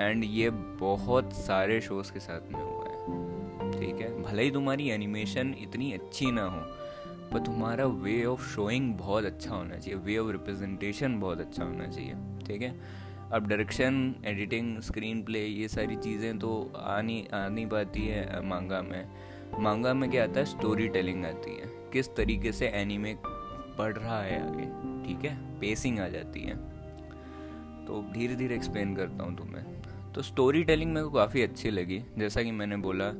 एंड 0.00 0.24
ये 0.24 0.50
बहुत 0.80 1.32
सारे 1.36 1.80
शोज़ 1.80 2.12
के 2.12 2.20
साथ 2.20 2.52
में 2.52 2.60
हुआ 2.60 2.84
है। 2.84 3.70
ठीक 3.72 4.00
है? 4.00 4.22
भले 4.22 4.42
ही 4.42 4.50
तुम्हारी 4.50 4.88
एनिमेशन 4.90 5.54
इतनी 5.60 5.92
अच्छी 5.92 6.30
ना 6.30 6.44
हो, 6.44 6.60
पर 7.32 7.44
तुम्हारा 7.46 7.86
वे 7.86 8.24
ऑफ़ 8.24 8.48
शोइंग 8.48 8.94
बहुत 8.94 9.24
अच्छा 9.24 9.54
होना 9.54 9.76
चाहिए 9.76 10.00
वे 10.00 10.18
ऑफ़ 10.18 10.30
रिप्रेजेंटेशन 10.32 11.18
बहुत 11.20 11.40
अच्छा 11.40 11.64
होना 11.64 11.86
चाहिए। 11.86 12.14
ठीक 12.46 12.62
है? 12.62 12.74
अब 13.32 13.46
डायरेक्शन 13.48 14.14
एडिटिंग 14.24 14.80
स्क्रीन 14.80 15.22
प्ले 15.22 15.46
ये 15.46 15.68
सारी 15.68 15.96
चीज़ें 15.96 16.38
तो 16.38 16.72
आ 16.76 17.00
नहीं 17.00 17.28
आ 17.28 17.48
नहीं 17.48 17.66
पाती 17.66 18.06
है 18.06 18.46
मांगा 18.46 18.82
में। 18.82 19.08
मांगा 19.60 19.94
में 19.94 20.10
क्या 20.10 20.24
आता 20.24 20.40
है? 20.40 20.46
स्टोरी 20.46 20.88
टेलिंग 20.88 21.24
आती 21.24 21.50
है। 21.50 21.66
किस 21.92 22.14
तरीके 22.16 22.52
से 22.52 22.68
एनिमे 22.68 23.14
बढ़ 23.78 23.96
रहा 23.96 24.22
है 24.22 24.48
आगे, 24.48 24.64
ठीक 25.06 25.24
है? 25.24 25.58
पेसिंग 25.60 26.00
आ 26.00 26.08
जाती 26.08 26.40
है। 26.40 26.56
तो 27.86 28.12
धीरे 28.12 28.36
धीरे 28.36 28.54
एक्सप्लेन 28.54 28.96
करता 28.96 29.24
हूँ 29.24 29.36
तुम्हें। 29.36 30.12
तो 30.12 30.22
स्टोरी 30.22 30.64
टेलिंग 30.64 30.92
मेरे 30.92 31.06
को 31.06 31.10
काफ़ी 31.10 31.42
अच्छी 31.42 31.70
लगी। 31.70 32.02
जैसा 32.18 32.42
कि 32.42 32.50
मैंने 32.50 32.76
बोला 32.76 33.10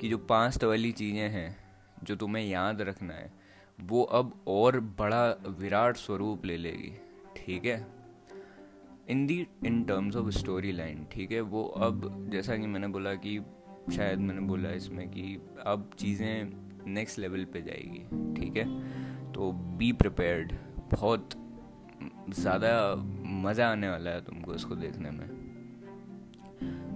कि 0.00 0.08
जो 0.08 0.18
पास्ट 0.18 0.64
वाली 0.64 0.92
चीज़ें 0.92 1.28
हैं, 1.28 1.56
जो 2.04 2.16
तुम्हें 2.16 2.44
याद 2.44 2.80
रखना 2.80 3.14
है, 3.14 3.32
वो 3.80 4.02
अब 4.02 4.44
और 4.48 4.80
बड़ा 4.80 5.54
विराट 5.58 5.96
स्वरूप 5.96 6.46
ले 6.46 6.56
लेगी, 6.56 6.92
ठीक 7.36 7.64
है? 7.64 7.93
In 9.10 9.26
the 9.26 9.46
in 9.66 9.82
terms 9.84 10.16
of 10.16 10.28
story 10.30 10.72
line 10.72 11.06
ठीक 11.12 11.32
है? 11.32 11.40
वो 11.40 11.62
अब, 11.64 12.28
जैसा 12.32 12.56
कि 12.56 12.66
मैंने 12.66 12.88
बोला 12.88 13.14
कि 13.16 13.38
शायद 13.92 14.18
मैंने 14.18 14.40
बोला 14.40 14.70
इसमें 14.72 15.08
कि 15.10 15.38
अब 15.66 15.90
चीज़ें 15.98 16.52
नेक्स्ट 16.86 17.18
लेवल 17.18 17.44
पे 17.44 17.62
जाएगी, 17.62 17.98
ठीक 18.34 18.56
है? 18.56 18.64
तो 19.32 19.52
बी 19.78 19.92
प्रिपेयर्ड 19.94 20.52
बहुत 20.92 21.30
ज़्यादा 22.30 22.94
मज़ा 23.42 23.70
आने 23.70 23.88
वाला 23.88 24.10
है 24.10 24.20
तुमको 24.24 24.54
इसको 24.54 24.74
देखने 24.76 25.10
में। 25.10 25.26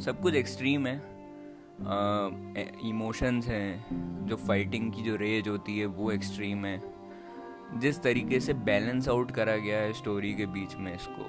सब 0.01 0.21
कुछ 0.23 0.35
एक्सट्रीम 0.35 0.87
है। 0.87 0.97
इमोशंस 2.89 3.47
हैं, 3.47 4.27
जो 4.27 4.37
फाइटिंग 4.37 4.93
की 4.93 5.03
जो 5.03 5.17
रेज 5.17 5.49
होती 5.49 5.79
है, 5.79 5.87
वो 5.87 6.11
एक्सट्रीम 6.13 6.65
है। 6.65 6.81
जिस 7.81 8.01
तरीके 8.03 8.41
से 8.41 8.55
बैलेंस 8.67 9.09
आउट 9.09 9.31
करा 9.31 9.57
गया 9.57 9.79
है 9.79 9.93
स्टोरी 9.93 10.33
के 10.35 10.47
बीच 10.49 10.75
में 10.77 10.95
इसको। 10.95 11.25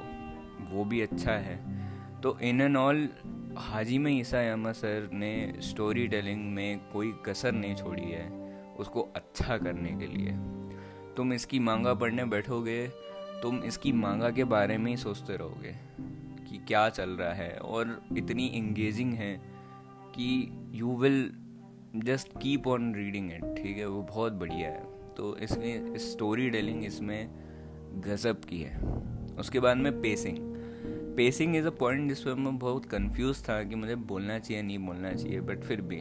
वो 0.69 0.85
भी 0.85 1.01
अच्छा 1.01 1.31
है। 1.31 1.57
तो 2.21 2.37
इन 2.39 2.61
and 2.61 2.77
all 2.77 3.09
Hajime 3.97 4.11
Isayama 4.41 4.71
sir 4.71 5.09
ने 5.13 5.53
स्टोरी 5.61 6.07
टेलिंग 6.07 6.53
में 6.53 6.79
कोई 6.93 7.13
कसर 7.25 7.51
नहीं 7.51 7.75
छोड़ी 7.75 8.01
है 8.01 8.27
उसको 8.79 9.01
अच्छा 9.15 9.57
करने 9.57 9.89
के 9.89 10.07
लिए। 10.07 10.31
तुम 11.17 11.33
इसकी 11.33 11.59
मांगा 11.59 11.93
पढ़ने 11.93 12.25
बैठोगे, 12.25 12.87
तुम 13.41 13.63
इसकी 13.63 13.91
मांगा 13.91 14.29
के 14.29 14.43
बारे 14.43 14.77
में 14.77 14.91
ही 14.91 14.97
सोचते 14.97 15.37
रहोगे 15.37 15.75
कि 16.49 16.57
क्या 16.57 16.89
चल 16.89 17.09
रहा 17.09 17.33
है 17.33 17.57
और 17.57 18.01
इतनी 18.17 18.45
इंगेजिंग 18.47 19.13
है 19.13 19.35
कि 20.15 20.51
you 20.71 20.95
will 20.97 21.31
just 21.95 22.29
keep 22.41 22.67
on 22.67 22.93
reading 22.95 23.31
it 23.31 23.55
ठीक 23.57 23.77
है? 23.77 23.85
वो 23.85 24.01
बहुत 24.01 24.33
बढ़िया 24.33 24.69
है। 24.69 25.13
तो 25.17 25.37
इसमें 25.37 25.97
स्टोरी 25.97 26.49
टेलिंग 26.49 26.85
इसमें 26.85 27.29
गज़ब 28.05 28.41
की 28.49 28.61
है। 28.61 28.77
उसके 29.39 29.59
बाद 29.59 29.77
में 29.77 30.01
pacing 30.01 30.48
pacing 31.19 31.55
is 31.55 31.65
a 31.67 31.71
point 31.79 32.07
जिस 32.09 32.19
पर 32.19 32.33
मैं 32.35 32.57
बहुत 32.59 32.85
कंफ्यूज 32.85 33.41
था 33.43 33.61
कि 33.63 33.75
मुझे 33.75 33.95
बोलना 33.95 34.37
चाहिए, 34.39 34.61
नहीं 34.63 34.77
बोलना 34.79 35.11
चाहिए 35.13 35.39
बट 35.41 35.63
फिर 35.63 35.81
भी, 35.81 35.97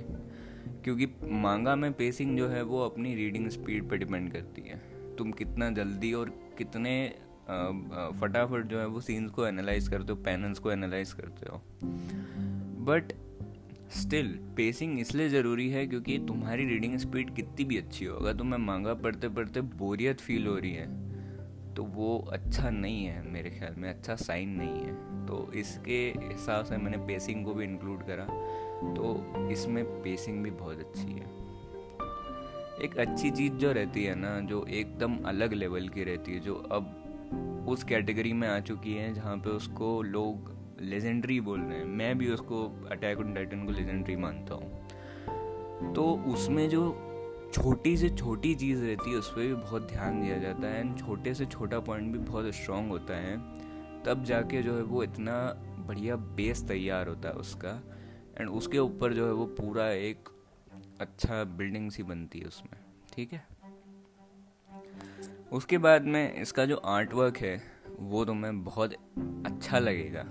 क्योंकि 0.85 1.07
मांगा 1.37 1.75
में 1.77 1.93
पेसिंग 1.93 2.37
जो 2.39 2.49
है 2.49 2.63
वो 2.65 2.81
अपनी 2.81 3.15
रीडिंग 3.15 3.49
स्पीड 3.51 3.89
पर 3.91 3.97
डिपेंड 3.97 4.31
करती 4.33 4.63
है। 4.63 4.77
तुम 5.17 5.33
कितना 5.33 5.71
जल्दी 5.71 6.13
और 6.13 6.31
कितने 6.59 6.93
फटाफट 8.21 8.67
जो 8.67 8.79
है 8.79 8.87
वो 8.87 9.01
सीन्स 9.01 9.31
को 9.31 9.47
एनालाइज 9.47 9.89
करते 9.89 10.13
हो 10.13 10.19
पैनल्स 10.23 10.59
को 10.59 10.73
एनालाइज 10.73 11.13
करते 11.13 11.51
हो। 11.51 11.61
बट 12.85 13.13
स्टिल 13.93 14.29
पेसिंग 14.57 14.99
इसलिए 15.01 15.29
ज़रूरी 15.29 15.69
है 15.71 15.87
क्योंकि 15.87 16.19
तुम्हारी 16.29 16.65
रीडिंग 16.67 16.97
स्पीड 16.99 17.35
कितनी 17.37 17.65
भी 17.65 17.79
अच्छी 17.79 18.05
हो, 18.05 18.17
अगर 18.17 18.37
तुम्हें 18.37 18.61
मांगा 18.61 18.95
पढ़ते 18.97 19.29
पढ़ते 19.31 19.61
बोरियत 19.61 20.21
फील 20.21 20.47
हो 20.47 20.57
रही 20.57 20.73
है 20.73 20.87
तो 21.79 21.85
वो 21.85 22.29
अच्छा 22.33 22.71
नहीं 22.71 23.05
है 23.05 23.33
मेरे 23.33 23.51
ख्याल 23.51 23.75
में 23.79 23.89
अच्छा 23.91 24.15
साइन 24.15 24.49
नहीं 24.49 24.81
है। 24.81 25.27
तो 25.27 25.53
इसके 25.53 26.15
हिसाब 26.19 26.65
से 26.65 26.77
मैंने 26.77 26.99
पेसिंग 26.99 27.45
को 27.45 27.55
भी 27.55 27.65
इंक्लूड 27.65 28.03
करा। 28.03 28.25
तो 28.95 29.35
इसमें 29.51 29.85
पेसिंग 29.85 30.43
भी 30.43 30.51
बहुत 30.51 30.79
अच्छी 30.79 31.13
है। 31.13 31.27
एक 32.83 32.97
अच्छी 32.99 33.31
चीज़ 33.31 33.53
जो 33.53 33.73
रहती 33.73 34.05
है 34.05 34.15
ना, 34.15 34.41
जो 34.41 34.67
एकदम 34.67 35.19
अलग 35.25 35.53
लेवल 35.53 35.89
की 35.89 36.05
रहती 36.05 36.33
है, 36.33 36.41
जो 36.41 36.55
अब 36.55 37.67
उस 37.69 37.85
कैटेगरी 37.85 38.33
में 38.33 38.49
आ 38.49 38.61
चुकी 38.61 38.95
है 38.95 39.15
जहाँ 39.15 39.37
पे 39.37 39.51
उसको 39.51 40.03
लोग 40.03 40.57
लेजेंडरी 40.81 41.41
बोल 41.41 41.61
रहे 41.61 41.79
हैं। 41.79 41.85
मैं 41.85 42.19
भी 42.19 42.31
उसको 42.31 42.89
अटैक 42.91 43.19
ऑन 43.19 43.35
टाइटन 43.35 43.65
को 43.65 43.73
लेजेंडरी 43.73 44.17
मानता 44.17 44.55
हूँ। 44.55 45.95
तो 45.95 46.05
उसमें 46.27 46.69
जो 46.69 47.08
छोटी 47.53 47.97
से 47.97 48.09
छोटी 48.11 48.55
चीज़ 48.55 48.85
रहती 48.85 49.11
है, 49.11 49.17
उस 49.17 49.31
पर 49.31 49.41
भी 49.41 49.55
बहुत 49.55 49.89
ध्यान 49.89 50.21
दिया 50.23 50.39
जाता 50.39 50.69
है 50.69 50.81
एंड 50.81 50.99
छोटे 50.99 51.35
से 51.35 51.47
छोटा 51.47 51.81
पॉइंट 51.81 52.13
भी 52.13 52.19
बहुत 52.21 52.55
स्ट्रांग 52.55 52.91
होता 52.91 53.17
है। 53.17 53.37
तब 54.05 54.25
जाके 54.25 54.63
जो 54.63 54.77
है 54.77 54.83
वो 54.83 55.03
इतना 55.03 55.37
बढ़िया 55.89 56.17
बेस 56.17 56.63
तैयार 56.69 57.09
होता 57.09 57.29
है 57.29 57.35
उसका 57.35 57.71
एंड 58.41 58.49
उसके 58.51 58.79
ऊपर 58.79 59.13
जो 59.13 59.27
है 59.27 59.33
वो 59.33 59.47
पूरा 59.55 59.89
एक 59.91 60.29
अच्छा 61.01 61.43
बिल्डिंग 61.45 61.91
सी 61.91 62.03
बनती 62.03 62.39
है 62.39 62.47
उसमें, 62.47 62.79
ठीक 63.15 63.33
है? 63.33 63.47
उसके 65.53 65.79
बाद 65.79 66.05
में 66.05 66.35
इसका 66.35 66.65
जो 66.65 66.77
आर्ट 66.77 67.13
वर्क 67.15 67.37
है, 67.37 67.61
वो 68.01 68.25
तुम्हें 68.25 68.63
बहुत 68.65 68.95
अच्छा 69.47 69.79
लगेगा, 69.79 70.25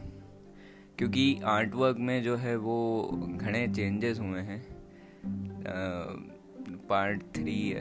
क्योंकि 0.97 1.39
आर्ट 1.45 1.75
वर्क 1.75 1.97
में 1.99 2.21
जो 2.23 2.35
है 2.35 2.55
वो 2.55 3.09
घने 3.27 3.67
चेंजेस 3.67 4.19
हुए 4.19 4.41
हैं। 4.41 4.61
पार्ट 6.89 7.23
थ्री 7.35 7.73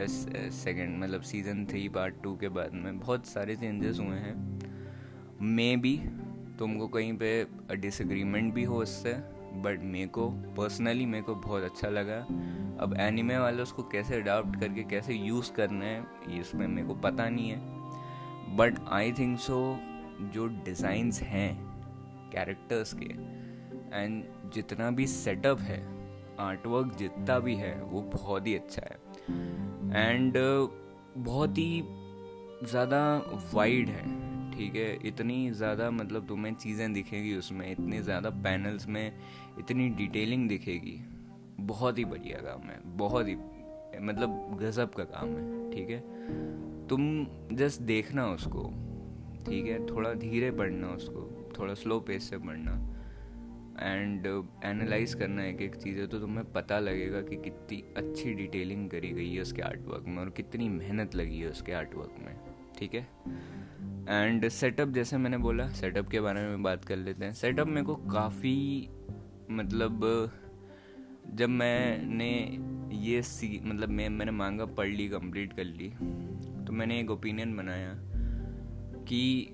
सेकेंड 0.53 0.97
मतलब 0.99 1.21
सीज़न 1.21 1.65
थ्री 1.67 1.89
पार्ट 1.89 2.15
टू 2.23 2.37
के 2.37 2.49
बाद 2.49 2.75
में 2.75 2.99
बहुत 3.01 3.27
सारे 3.27 3.57
चेंजेस 3.57 3.99
हुए 3.99 4.17
हैं। 4.17 4.35
मे 5.43 5.77
भी 5.77 5.97
तुमको 6.59 6.89
कहीं 6.89 7.13
पे 7.13 7.47
डिसग्रीमेंट 7.77 8.53
भी 8.55 8.65
हो 8.65 8.83
उससे 8.83 9.13
बट 9.63 9.81
मेरे 9.83 10.07
को 10.07 10.29
पर्सनली 10.57 11.07
मेरे 11.07 11.25
को 11.25 11.35
बहुत 11.35 11.63
अच्छा 11.63 11.89
लगा। 11.89 12.19
अब 12.81 12.95
एनिमे 13.01 13.39
वाले 13.39 13.63
उसको 13.63 13.83
कैसे 13.83 14.21
अडाप्ट 14.21 14.61
करके 14.61 14.83
कैसे 14.83 15.15
यूज़ 15.15 15.53
करना 15.53 15.85
है 15.85 16.39
इसमें 16.41 16.67
मेरे 16.67 16.87
को 16.87 16.95
पता 16.95 17.29
नहीं 17.29 17.51
है। 17.51 18.57
बट 18.57 18.79
आई 18.89 19.13
थिंक 19.13 19.39
सो 19.39 19.79
जो 20.35 20.47
डिज़ाइंस 20.65 21.21
हैं 21.23 21.53
कैरेक्टर्स 22.33 22.93
के 22.95 23.11
एंड 23.97 24.25
जितना 24.55 24.91
भी 24.91 25.07
सेटअप 25.07 25.61
है 25.61 25.81
आर्टवर्क 26.41 26.97
जितना 26.97 27.39
भी 27.39 27.55
है, 27.55 27.83
वो 27.83 28.01
बहुत 28.03 28.47
ही 28.47 28.55
अच्छा 28.55 28.83
है। 28.85 28.99
एंड 29.95 30.35
बहुत 31.17 31.59
ही 31.59 31.83
ज़्यादा 32.65 33.01
वाइड 33.55 33.89
है, 33.89 34.03
ठीक 34.53 34.75
है? 34.75 34.99
इतनी 35.05 35.51
ज़्यादा 35.51 35.91
मतलब 35.91 36.27
तुम्हें 36.29 36.55
चीज़ें 36.55 36.93
दिखेगी 36.93 37.35
उसमें, 37.37 37.71
इतनी 37.73 38.01
ज़्यादा 38.01 38.31
पैनल्स 38.31 38.89
में, 38.89 39.13
इतनी 39.59 39.89
डिटेलिंग 39.89 40.49
दिखेगी। 40.49 40.99
बहुत 41.61 41.99
ही 41.99 42.05
बढ़िया 42.05 42.39
काम 42.39 42.63
है, 42.63 42.81
बहुत 42.97 43.29
ही 43.29 43.37
मतलब 44.01 44.59
गज़ब 44.61 44.89
का 44.89 45.05
काम 45.05 45.29
है, 45.29 45.71
ठीक 45.71 45.91
है? 45.91 46.01
तुम 46.89 47.27
जस्ट 47.53 47.81
देखना 47.81 48.27
उसको, 48.27 48.63
ठीक 49.47 49.67
है? 49.67 49.87
थोड़ा 49.87 50.13
धीरे 50.15 50.51
पढ़ना 50.51 50.89
उसको, 50.89 51.53
थोड़ा 51.59 51.75
स्लो 51.75 52.01
पेस 52.01 52.31
से 52.31 52.39
पढ़ना 52.39 52.96
एंड 53.81 54.27
एनालाइज 54.65 55.13
uh, 55.13 55.19
करना 55.19 55.45
एक 55.45 55.63
एक 55.63 55.75
चीज़ें 55.75 56.09
तो 56.09 56.19
तुम्हें 56.19 56.53
पता 56.53 56.79
लगेगा 56.79 57.21
कि 57.23 57.37
कितनी 57.37 57.95
अच्छी 57.97 58.35
डिटेलिंग 58.35 58.91
करी 58.91 59.09
गई 59.09 59.35
है 59.35 59.43
उसके 59.43 59.63
आर्ट 59.63 59.81
वर्क 59.81 60.05
में 60.09 60.19
और 60.19 60.31
कितनी 60.31 60.69
मेहनत 60.69 61.15
लगी 61.15 61.39
है 61.39 61.51
उसके 61.51 61.73
आर्ट 61.73 61.95
वर्क 61.95 62.15
में 62.19 62.37
ठीक 62.79 62.95
है? 62.95 63.09
एंड 64.09 64.49
सेटअप 64.49 64.89
जैसे 64.89 65.19
मैंने 65.19 65.39
बोला 65.39 65.69
सेटअप 65.69 66.09
के 66.09 66.21
बारे 66.21 66.41
में 66.41 66.63
बात 66.63 66.85
कर 66.85 66.97
लेते 66.97 67.25
हैं। 67.25 67.33
सेटअप 67.33 67.67
मेरे 67.67 67.87
को 67.87 67.97
काफ़ी 67.97 68.89
मतलब 69.51 70.01
जब 71.31 71.49
मैंने 71.49 72.59
ये 72.97 73.23
सी 73.23 73.61
मतलब 73.65 73.89
मैं 73.89 74.09
मैंने 74.09 74.33
मांगा 74.33 74.65
पढ़ 74.65 74.89
ली 74.89 75.09
कंप्लीट 75.09 75.53
कर 75.53 75.65
ली 75.65 75.89
तो 76.65 76.73
मैंने 76.73 77.01
एक 77.01 77.11
ओपिनियन 77.11 77.57
बनाया 77.57 77.95
कि 79.05 79.47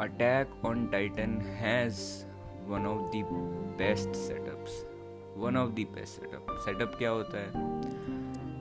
Attack 0.00 0.64
on 0.64 0.86
Titan 0.86 1.40
has 1.40 2.26
one 2.68 2.86
of 2.86 3.10
the 3.10 3.22
best 3.78 4.16
setups 4.16 4.84
one 5.36 5.56
of 5.56 5.70
the 5.70 5.74
best 5.74 6.20
setup 6.20 6.46
setup 6.50 6.94
क्या 6.98 7.10
होता 7.10 7.38
है? 7.38 7.48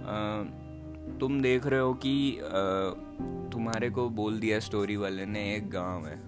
आ, 0.06 0.44
तुम 1.18 1.42
देख 1.42 1.66
रहे 1.66 1.80
हो 1.80 1.94
कि 1.94 2.40
आ, 2.40 2.52
तुम्हारे 3.50 3.90
को 3.90 4.10
बोल 4.10 4.40
दिया 4.40 4.60
स्टोरी 4.60 4.96
वाले 4.96 5.26
ने 5.26 5.56
एक 5.56 5.70
गाँव 5.70 6.06
है। 6.06 6.20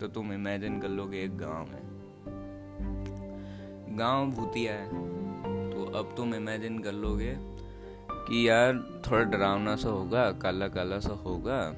तो 0.00 0.08
तुम 0.08 0.32
इमेजिन 0.32 0.80
कर 0.80 0.88
लोगे 0.88 1.22
एक 1.22 1.38
गाँव 1.38 1.66
है। 1.66 1.80
गाँव 3.96 4.30
भूतिया 4.30 4.72
है। 4.72 4.88
तो 5.70 5.84
अब 5.98 6.14
तुम 6.16 6.34
इमेजिन 6.34 6.78
कर 6.78 6.92
लोगे 6.92 7.36
कि 8.10 8.48
यार 8.48 9.00
थोड़ा 9.06 9.24
डरावना 9.24 9.76
सा 9.76 9.88
होगा 9.88 10.30
काला 10.32 10.68
काला 10.68 10.98
सा 10.98 11.14
होगा। 11.14 11.70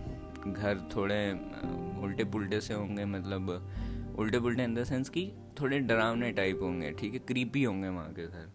घर 0.46 0.88
थोड़े 0.96 1.32
उल्टे 2.02 2.24
पुल्टे 2.24 2.60
से 2.60 2.74
होंगे 2.74 3.04
मतलब 3.04 3.68
उल्टे 4.18 4.40
पुल्टे 4.40 4.64
इन 4.64 4.74
द 4.74 4.84
सेंस 4.84 5.08
कि 5.08 5.30
थोड़े 5.60 5.78
डरावने 5.80 6.30
टाइप 6.32 6.62
होंगे, 6.62 6.90
ठीक 6.90 7.12
है? 7.12 7.18
क्रीपी 7.18 7.62
होंगे 7.64 7.88
वहाँ 7.88 8.12
के 8.14 8.26
घर 8.26 8.50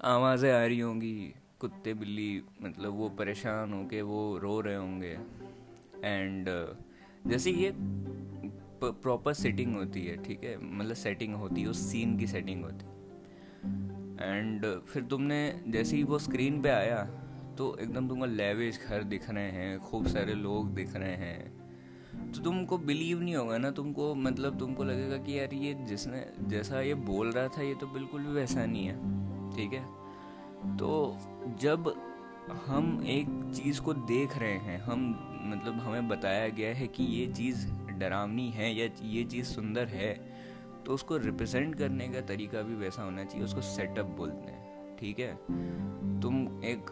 आवाज़ें 0.00 0.52
आ 0.52 0.64
रही 0.64 0.80
होंगी, 0.80 1.34
कुत्ते 1.60 1.94
बिल्ली 1.94 2.42
मतलब 2.62 2.92
वो 2.92 3.08
परेशान 3.08 3.72
होके 3.72 4.02
वो 4.02 4.38
रो 4.38 4.60
रहे 4.60 4.74
होंगे। 4.74 5.16
एंड 6.04 6.48
जैसे 7.26 7.50
ये 7.50 7.72
प्रॉपर 8.82 9.32
सेटिंग 9.32 9.74
होती 9.76 10.04
है, 10.06 10.16
ठीक 10.24 10.44
है? 10.44 10.56
मतलब 10.62 10.94
सेटिंग 10.94 11.34
होती 11.34 11.60
है, 11.60 11.68
उस 11.68 11.80
सीन 11.90 12.16
की 12.18 12.26
सेटिंग 12.26 12.64
होती 12.64 12.84
है। 12.84 12.94
एंड 14.22 14.66
फिर 14.82 15.02
तुमने 15.02 15.38
जैसे 15.68 15.96
ही 15.96 16.02
वो 16.02 16.18
स्क्रीन 16.18 16.60
पे 16.62 16.68
आया 16.68 17.04
तो 17.58 17.76
एकदम 17.80 18.08
तुमको 18.08 18.26
लेवेज 18.26 18.78
घर 18.88 19.02
दिख 19.04 19.30
रहे 19.30 19.50
हैं, 19.50 19.78
खूब 19.80 20.06
सारे 20.06 20.34
लोग 20.34 20.74
दिख 20.74 20.94
रहे 20.96 21.14
हैं। 21.16 21.65
तो 22.26 22.42
तुमको 22.42 22.78
बिलीव 22.78 23.20
नहीं 23.20 23.34
होगा 23.36 23.58
ना, 23.58 23.70
तुमको 23.70 24.14
मतलब 24.14 24.58
तुमको 24.58 24.84
लगेगा 24.84 25.16
कि 25.16 25.38
यार 25.38 25.54
ये 25.54 25.74
जिसने, 25.86 26.24
जैसा 26.40 26.80
ये 26.80 26.94
बोल 26.94 27.30
रहा 27.32 27.48
था, 27.48 27.62
ये 27.62 27.74
तो 27.74 27.86
बिल्कुल 27.86 28.22
भी 28.22 28.32
वैसा 28.32 28.64
नहीं 28.66 28.86
है, 28.86 28.96
ठीक 29.56 29.72
है? 29.72 29.84
तो 30.76 31.16
जब 31.60 31.94
हम 32.66 33.02
एक 33.06 33.28
चीज़ 33.54 33.80
को 33.80 33.94
देख 33.94 34.36
रहे 34.38 34.56
हैं, 34.58 34.78
हम 34.80 35.08
मतलब 35.44 35.78
हमें 35.80 36.08
बताया 36.08 36.48
गया 36.48 36.74
है 36.74 36.86
कि 36.88 37.04
ये 37.04 37.26
चीज़ 37.26 37.66
डरावनी 37.98 38.48
है 38.50 38.74
या 38.74 38.88
ये 39.02 39.24
चीज़ 39.24 39.46
सुंदर 39.46 39.86
है 39.88 40.14
तो 40.86 40.94
उसको 40.94 41.16
रिप्रेजेंट 41.16 41.74
करने 41.74 42.08
का 42.08 42.20
तरीका 42.20 42.62
भी 42.62 42.74
वैसा 42.74 43.02
होना 43.02 43.24
चाहिए, 43.24 43.44
उसको 43.44 43.60
सेटअप 43.60 44.06
बोलते 44.16 44.52
हैं, 44.52 44.96
ठीक 44.96 45.18
है? 45.18 45.34
तुम 46.20 46.60
एक 46.64 46.90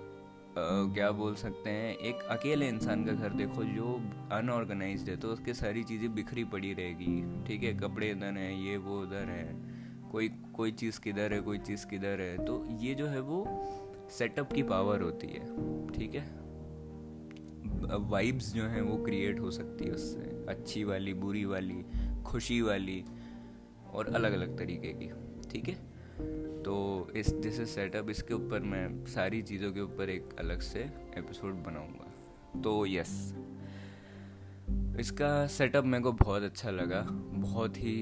क्या 0.56 1.10
बोल 1.10 1.34
सकते 1.34 1.70
हैं, 1.70 1.96
एक 1.98 2.22
अकेले 2.30 2.68
इंसान 2.68 3.04
का 3.04 3.12
घर 3.12 3.30
देखो 3.30 3.64
जो 3.64 3.94
अनऑर्गेनाइज 4.32 5.08
है 5.08 5.16
तो 5.16 5.28
उसके 5.28 5.54
सारी 5.54 5.82
चीज़ें 5.84 6.14
बिखरी 6.14 6.44
पड़ी 6.44 6.72
रहेगी। 6.72 7.44
ठीक 7.46 7.62
है, 7.62 7.72
कपड़े 7.74 8.10
इधर 8.10 8.38
हैं, 8.38 8.52
ये 8.60 8.76
वो 8.76 9.00
उधर 9.00 9.30
है, 9.30 9.48
कोई 10.12 10.28
कोई 10.54 10.72
चीज़ 10.72 11.00
किधर 11.00 11.32
है, 11.32 11.40
कोई 11.40 11.58
चीज़ 11.58 11.86
किधर 11.86 12.20
है 12.20 12.44
तो 12.44 12.64
ये 12.80 12.94
जो 12.94 13.06
है 13.06 13.20
वो 13.20 13.44
सेटअप 14.10 14.52
की 14.52 14.62
पावर 14.62 15.02
होती 15.02 15.26
है। 15.26 15.46
ठीक 15.92 16.14
है? 16.14 16.24
वाइब्स 18.10 18.52
जो 18.54 18.64
हैं 18.64 18.82
वो 18.82 18.96
क्रिएट 19.04 19.40
हो 19.40 19.50
सकती 19.50 19.84
है 19.84 19.90
उससे, 19.90 20.46
अच्छी 20.48 20.84
वाली, 20.84 21.14
बुरी 21.14 21.44
वाली, 21.44 21.84
खुशी 22.22 22.60
वाली 22.62 23.04
और 23.92 24.14
अलग 24.14 24.32
अलग 24.32 24.58
तरीके 24.58 24.92
की। 24.92 25.10
ठीक 25.50 25.68
है? 25.68 25.74
तो 26.64 26.74
इस 27.16 27.32
दिस 27.34 27.60
इज़ 27.60 27.68
सेटअप 27.68 28.10
इसके 28.10 28.34
ऊपर 28.34 28.60
मैं 28.62 29.04
सारी 29.06 29.42
चीज़ों 29.42 29.72
के 29.72 29.80
ऊपर 29.80 30.10
एक 30.10 30.36
अलग 30.38 30.60
से 30.60 30.80
एपिसोड 31.18 31.62
बनाऊँगा। 31.64 32.60
तो 32.60 32.84
यस 32.86 33.34
इसका 35.00 35.46
सेटअप 35.46 35.84
मेरे 35.84 36.02
को 36.02 36.12
बहुत 36.12 36.42
अच्छा 36.42 36.70
लगा। 36.70 37.00
बहुत 37.32 37.76
ही 37.76 37.96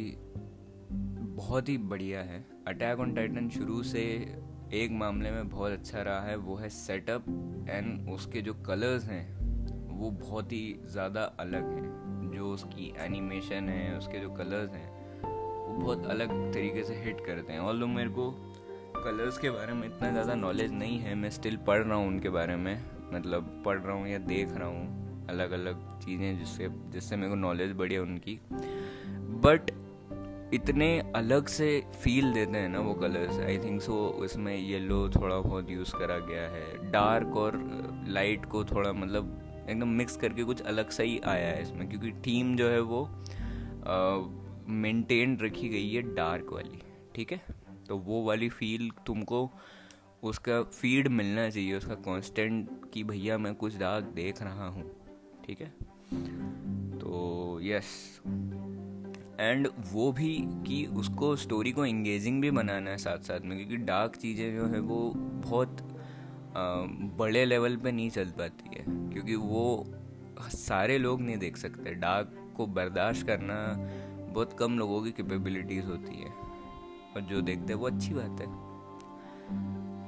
बहुत 1.36 1.68
ही 1.68 1.76
बढ़िया 1.78 2.20
है। 2.20 2.44
अटैक 2.68 3.00
ऑन 3.00 3.14
टाइटन 3.14 3.48
शुरू 3.48 3.82
से 3.82 4.02
एक 4.74 4.90
मामले 4.90 5.30
में 5.30 5.48
बहुत 5.48 5.72
अच्छा 5.72 6.02
रहा 6.02 6.20
है। 6.20 6.36
वो 6.36 6.56
है 6.56 6.68
सेटअप 6.68 7.24
एंड 7.68 8.08
उसके 8.10 8.40
जो 8.40 8.54
कलर्स 8.66 9.04
हैं, 9.04 9.24
वो 9.90 10.10
बहुत 10.10 10.52
ही 10.52 10.78
ज़्यादा 10.86 11.22
अलग 11.40 11.72
हैं। 11.72 12.30
जो 12.32 12.52
उसकी 12.52 12.92
एनिमेशन 12.98 13.68
है, 13.68 13.98
उसके 13.98 14.18
जो 14.18 14.30
कलर्स 14.30 14.70
हैं, 14.70 14.90
वो 15.22 15.74
बहुत 15.74 16.06
अलग 16.06 16.52
तरीके 16.52 16.82
से 16.84 16.94
हिट 16.94 17.20
करते 17.26 17.52
हैं। 17.52 17.60
और 17.60 17.74
लोग 17.74 17.88
मेरे 17.88 18.10
को 18.10 18.30
कलर्स 19.04 19.38
के 19.38 19.50
बारे 19.50 19.72
में 19.72 19.86
इतना 19.86 20.10
ज़्यादा 20.10 20.34
नॉलेज 20.34 20.72
नहीं 20.72 20.98
है, 20.98 21.14
मैं 21.14 21.30
स्टिल 21.30 21.56
पढ़ 21.66 21.78
रहा 21.78 21.94
हूँ 21.94 22.08
उनके 22.08 22.28
बारे 22.30 22.56
में। 22.56 22.74
मतलब 23.12 23.62
पढ़ 23.64 23.78
रहा 23.78 23.94
हूँ 23.94 24.08
या 24.08 24.18
देख 24.18 24.56
रहा 24.56 24.68
हूँ 24.68 25.26
अलग 25.30 25.50
अलग 25.52 25.80
चीज़ें 26.00 26.38
जिससे 26.38 26.68
जिससे 26.92 27.16
मेरे 27.16 27.28
को 27.28 27.34
नॉलेज 27.36 27.72
बढ़ी 27.72 27.94
है 27.94 28.00
उनकी। 28.00 28.38
बट 29.44 29.70
इतने 30.54 30.88
अलग 31.16 31.46
से 31.46 31.68
फील 31.94 32.32
देते 32.32 32.58
हैं 32.58 32.68
ना 32.68 32.80
वो 32.80 32.94
कलर्स 32.94 33.38
आई 33.40 33.58
थिंक 33.58 33.80
सो 33.82 33.94
उसमें 34.24 34.54
येलो 34.56 35.08
थोड़ा 35.10 35.38
बहुत 35.38 35.70
यूज़ 35.70 35.94
करा 35.96 36.18
गया 36.20 36.48
है। 36.48 36.90
डार्क 36.90 37.36
और 37.36 37.58
लाइट 38.08 38.44
को 38.46 38.64
थोड़ा 38.64 38.92
मतलब 38.92 39.66
एकदम 39.68 39.88
मिक्स 39.90 40.16
करके 40.16 40.44
कुछ 40.44 40.62
अलग 40.62 40.90
सा 40.90 41.02
ही 41.02 41.18
आया 41.26 41.48
है 41.48 41.62
इसमें, 41.62 41.88
क्योंकि 41.88 42.12
थीम 42.26 42.54
जो 42.56 42.68
है 42.68 42.80
वो 42.82 43.04
मेंटेन 44.68 45.38
रखी 45.42 45.68
गई 45.68 45.90
है 45.90 46.02
डार्क 46.14 46.52
वाली, 46.52 46.82
ठीक 47.14 47.32
है? 47.32 47.40
तो 47.88 47.98
वो 47.98 48.24
वाली 48.24 48.48
फील 48.48 48.90
तुमको 49.06 49.50
उसका 50.22 50.62
फ़ीड 50.62 51.08
मिलना 51.08 51.50
चाहिए 51.50 51.74
उसका 51.74 51.94
कांस्टेंट 51.94 52.68
कि 52.92 53.04
भैया 53.04 53.38
मैं 53.38 53.54
कुछ 53.54 53.76
डार्क 53.76 54.04
देख 54.04 54.42
रहा 54.42 54.66
हूँ 54.66 54.90
ठीक 55.46 55.60
है? 55.60 55.74
तो 56.98 57.60
यस 57.62 58.20
एंड 59.40 59.68
वो 59.92 60.12
भी 60.12 60.38
कि 60.42 60.86
उसको 60.86 61.36
स्टोरी 61.36 61.72
को 61.72 61.86
इंगेजिंग 61.86 62.42
भी 62.42 62.50
बनाना 62.50 62.90
है 62.90 62.98
साथ 62.98 63.18
साथ 63.18 63.40
में 63.40 63.58
क्योंकि 63.58 63.76
डार्क 63.76 64.16
चीज़ें 64.16 64.56
जो 64.56 64.66
है 64.66 64.80
वो 64.80 65.12
बहुत 65.16 65.88
आ, 66.56 66.82
बड़े 67.16 67.44
लेवल 67.44 67.76
पे 67.76 67.92
नहीं 67.92 68.10
चल 68.10 68.24
पाती 68.24 68.78
है 68.78 68.84
क्योंकि 68.88 69.34
वो 69.34 69.94
सारे 70.40 70.98
लोग 70.98 71.20
नहीं 71.20 71.36
देख 71.36 71.56
सकते। 71.56 71.94
डार्क 71.94 72.54
को 72.56 72.66
बर्दाश्त 72.66 73.26
करना 73.26 73.76
बहुत 74.32 74.52
कम 74.52 74.78
लोगों 74.78 75.02
की 75.02 75.10
कैपेबिलिटीज़ 75.10 75.84
होती 75.84 76.22
है। 76.22 76.41
और 77.16 77.20
जो 77.20 77.40
देखते 77.40 77.72
हैं 77.72 77.80
वो 77.80 77.86
अच्छी 77.86 78.14
बात 78.14 78.40
है। 78.40 78.46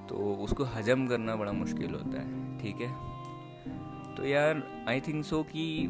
तो 0.06 0.34
उसको 0.34 0.64
हजम 0.64 1.06
करना 1.06 1.37
बड़ा 1.37 1.52
मुश्किल 1.52 1.90
होता 1.90 2.20
है, 2.20 2.58
ठीक 2.58 2.80
है? 2.80 2.92
तो 4.16 4.26
यार 4.26 4.62
आई 4.88 5.00
थिंक 5.00 5.25
सो 5.25 5.42
कि 5.42 5.87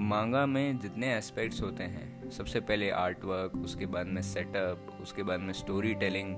मांगा 0.00 0.46
में 0.46 0.78
जितने 0.78 1.14
एस्पेक्ट्स 1.14 1.62
होते 1.62 1.84
हैं, 1.84 2.30
सबसे 2.30 2.60
पहले 2.60 2.90
आर्ट 2.90 3.24
वर्क 3.24 3.56
उसके 3.56 3.86
बाद 3.86 4.06
में 4.06 4.22
सेटअप 4.22 4.98
उसके 5.02 5.22
बाद 5.22 5.40
में 5.40 5.52
स्टोरी 5.52 5.94
टेलिंग 5.94 6.36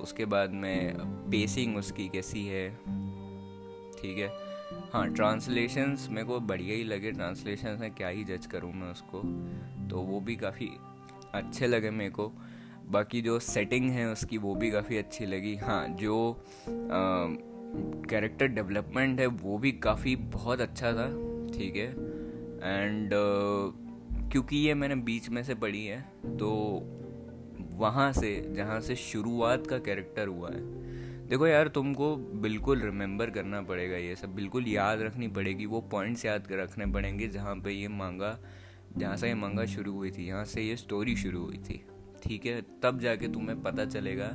उसके 0.00 0.24
बाद 0.24 0.50
में 0.50 0.98
पेसिंग 1.30 1.76
उसकी 1.76 2.08
कैसी 2.08 2.46
है, 2.46 2.68
ठीक 3.92 4.18
है? 4.18 4.28
हाँ 4.92 5.08
ट्रांसलेशंस 5.10 6.08
मेरे 6.10 6.26
को 6.26 6.40
बढ़िया 6.40 6.76
ही 6.76 6.84
लगे। 6.84 7.12
ट्रांसलेशन 7.12 7.78
में 7.80 7.90
क्या 7.90 8.08
ही 8.08 8.24
जज 8.24 8.46
करूँ 8.46 8.72
मैं 8.72 8.90
उसको? 8.90 9.22
तो 9.88 10.00
वो 10.00 10.20
भी 10.20 10.36
काफ़ी 10.36 10.70
अच्छे 11.34 11.66
लगे 11.66 11.90
मेरे 11.90 12.10
को। 12.10 12.32
बाकी 12.90 13.20
जो 13.22 13.38
सेटिंग 13.38 13.90
है 13.90 14.06
उसकी 14.12 14.38
वो 14.38 14.54
भी 14.54 14.70
काफ़ी 14.70 14.96
अच्छी 14.96 15.26
लगी। 15.26 15.54
हाँ 15.56 15.86
जो 16.00 16.16
कैरेक्टर 16.68 18.46
डेवलपमेंट 18.48 19.20
है 19.20 19.26
वो 19.26 19.58
भी 19.58 19.72
काफ़ी 19.72 20.14
बहुत 20.32 20.60
अच्छा 20.60 20.92
था 20.92 21.06
ठीक 21.48 21.76
है? 21.76 21.88
एंड 22.62 23.12
uh, 23.12 24.30
क्योंकि 24.32 24.56
ये 24.56 24.74
मैंने 24.74 24.94
बीच 25.02 25.28
में 25.28 25.42
से 25.44 25.54
पढ़ी 25.54 25.84
है 25.86 26.00
तो 26.38 26.50
वहाँ 27.78 28.12
से 28.12 28.32
जहाँ 28.56 28.80
से 28.80 28.96
शुरुआत 28.96 29.66
का 29.66 29.78
कैरेक्टर 29.78 30.28
हुआ 30.28 30.50
है। 30.50 30.60
देखो 31.28 31.46
यार 31.46 31.68
तुमको 31.68 32.14
बिल्कुल 32.16 32.80
रिमेंबर 32.80 33.30
करना 33.30 33.60
पड़ेगा 33.62 33.96
ये 33.96 34.16
सब। 34.16 34.34
बिल्कुल 34.34 34.68
याद 34.68 35.02
रखनी 35.02 35.28
पड़ेगी 35.28 35.66
वो 35.66 35.80
पॉइंट्स 35.90 36.24
याद 36.24 36.46
कर 36.46 36.58
रखने 36.58 36.86
पड़ेंगे 36.92 37.28
जहाँ 37.28 37.54
पे 37.56 37.72
ये 37.72 37.88
मांगा 37.88 38.38
जहाँ 38.96 39.16
से 39.16 39.28
ये 39.28 39.34
मांगा 39.34 39.64
शुरू 39.66 39.92
हुई 39.92 40.10
थी 40.10 40.26
यहाँ 40.26 40.44
से 40.44 40.62
ये 40.62 40.76
स्टोरी 40.76 41.16
शुरू 41.16 41.44
हुई 41.44 41.58
थी। 41.68 41.82
ठीक 42.24 42.46
है, 42.46 42.60
तब 42.82 43.00
जाके 43.00 43.28
तुम्हें 43.28 43.62
पता 43.62 43.84
चलेगा 43.84 44.28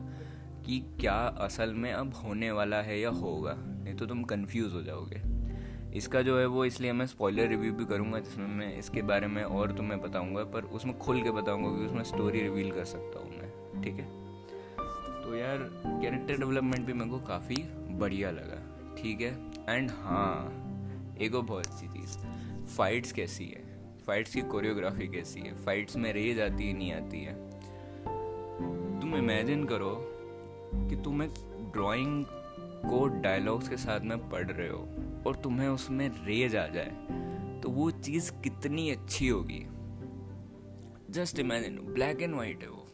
कि 0.65 0.79
क्या 0.99 1.13
असल 1.13 1.73
में 1.73 1.93
अब 1.93 2.13
होने 2.13 2.51
वाला 2.51 2.81
है 2.81 2.99
या 2.99 3.09
होगा। 3.09 3.53
नहीं 3.57 3.95
तो 3.95 4.05
तुम 4.05 4.23
कंफ्यूज 4.23 4.73
हो 4.73 4.81
जाओगे। 4.81 5.21
इसका 5.97 6.21
जो 6.21 6.39
है 6.39 6.45
वो 6.45 6.65
इसलिए 6.65 6.93
मैं 6.93 7.05
स्पॉइलर 7.05 7.47
रिव्यू 7.47 7.73
भी 7.73 7.85
करूँगा, 7.85 8.19
जिसमें 8.19 8.47
मैं 8.47 8.77
इसके 8.77 9.01
बारे 9.01 9.27
में 9.27 9.43
और 9.43 9.71
तुम्हें 9.71 10.01
बताऊँगा, 10.01 10.43
पर 10.43 10.63
उसमें 10.63 10.97
खुल 10.97 11.21
के 11.21 11.31
बताऊँगा 11.31 11.69
कि 11.69 11.85
उसमें 11.85 12.03
स्टोरी 12.03 12.41
रिवील 12.41 12.71
कर 12.71 12.85
सकता 12.85 13.19
हूँ 13.19 13.29
मैं, 13.29 13.81
ठीक 13.81 13.93
है? 13.93 14.05
तो 15.23 15.35
यार 15.35 15.57
कैरेक्टर 16.01 16.37
डेवलपमेंट 16.37 16.85
भी 16.85 16.93
मेरे 16.93 17.09
को 17.09 17.19
काफ़ी 17.19 17.55
बढ़िया 17.89 18.31
लगा, 18.31 18.61
ठीक 18.95 19.21
है? 19.21 19.31
एंड 19.69 19.91
हाँ 19.91 21.17
एक 21.21 21.35
और 21.35 21.41
बहुत 21.41 21.67
अच्छी 21.67 21.87
चीज़ 21.87 22.17
फाइट्स 22.77 23.11
कैसी 23.11 23.45
है? 23.45 23.63
फाइट्स 24.07 24.33
की 24.33 24.41
कोरियोग्राफी 24.41 25.07
कैसी 25.07 25.39
है? 25.39 25.65
फाइट्स 25.65 25.95
में 25.95 26.13
रेज 26.13 26.39
आती 26.39 26.67
है, 26.67 26.73
नहीं 26.73 26.93
आती 26.93 27.23
है? 27.23 27.44
तुम 29.01 29.15
इमेजिन 29.15 29.63
करो 29.63 29.95
कि 30.89 30.95
तुम 30.95 31.23
एक 31.23 31.33
ड्राइंग 31.73 32.25
को 32.85 33.07
डायलॉग्स 33.07 33.69
के 33.69 33.77
साथ 33.77 33.99
में 33.99 34.29
पढ़ 34.29 34.51
रहे 34.51 34.69
हो 34.69 34.87
और 35.27 35.35
तुम्हें 35.35 35.67
उसमें 35.67 36.09
रेज 36.25 36.55
आ 36.55 36.67
जाए 36.67 36.91
तो 37.61 37.69
वो 37.69 37.91
चीज़ 37.91 38.31
कितनी 38.43 38.89
अच्छी 38.89 39.27
होगी? 39.27 39.65
Just 41.09 41.39
imagine 41.39 41.79
black 41.81 42.21
and 42.21 42.35
white 42.35 42.61
है 42.61 42.69
वो। 42.69 42.85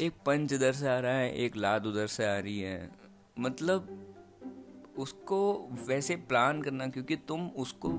एक 0.00 0.12
पंच 0.26 0.52
इधर 0.52 0.72
से 0.72 0.88
आ 0.88 0.98
रहा 0.98 1.12
है, 1.12 1.34
एक 1.34 1.56
लाद 1.56 1.86
उधर 1.86 2.06
से 2.06 2.26
आ 2.26 2.38
रही 2.38 2.60
है। 2.60 2.90
मतलब 3.40 4.05
उसको 4.98 5.68
वैसे 5.88 6.16
प्लान 6.16 6.62
करना 6.62 6.86
क्योंकि 6.86 7.16
तुम 7.16 7.46
उसको 7.56 7.90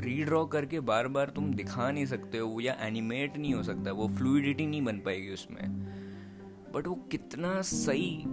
रीड्रॉ 0.00 0.44
करके 0.46 0.80
बार 0.80 1.08
बार 1.08 1.30
तुम 1.30 1.52
दिखा 1.54 1.90
नहीं 1.90 2.06
सकते 2.06 2.38
हो 2.38 2.60
या 2.60 2.76
एनिमेट 2.80 3.36
नहीं 3.36 3.54
हो 3.54 3.62
सकता 3.62 3.92
वो 3.92 4.08
फ्लूडिटी 4.08 4.66
नहीं 4.66 4.82
बन 4.82 4.98
पाएगी 4.98 5.30
उसमें। 5.30 5.68
बट 6.72 6.86
वो 6.86 6.94
कितना 6.94 7.60
सही 7.62 8.24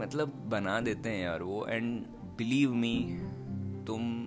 मतलब 0.00 0.32
बना 0.50 0.80
देते 0.80 1.08
हैं 1.08 1.24
यार 1.24 1.42
वो 1.42 1.66
एंड 1.66 2.06
बिलीव 2.38 2.74
मी 2.74 3.18
तुम 3.86 4.24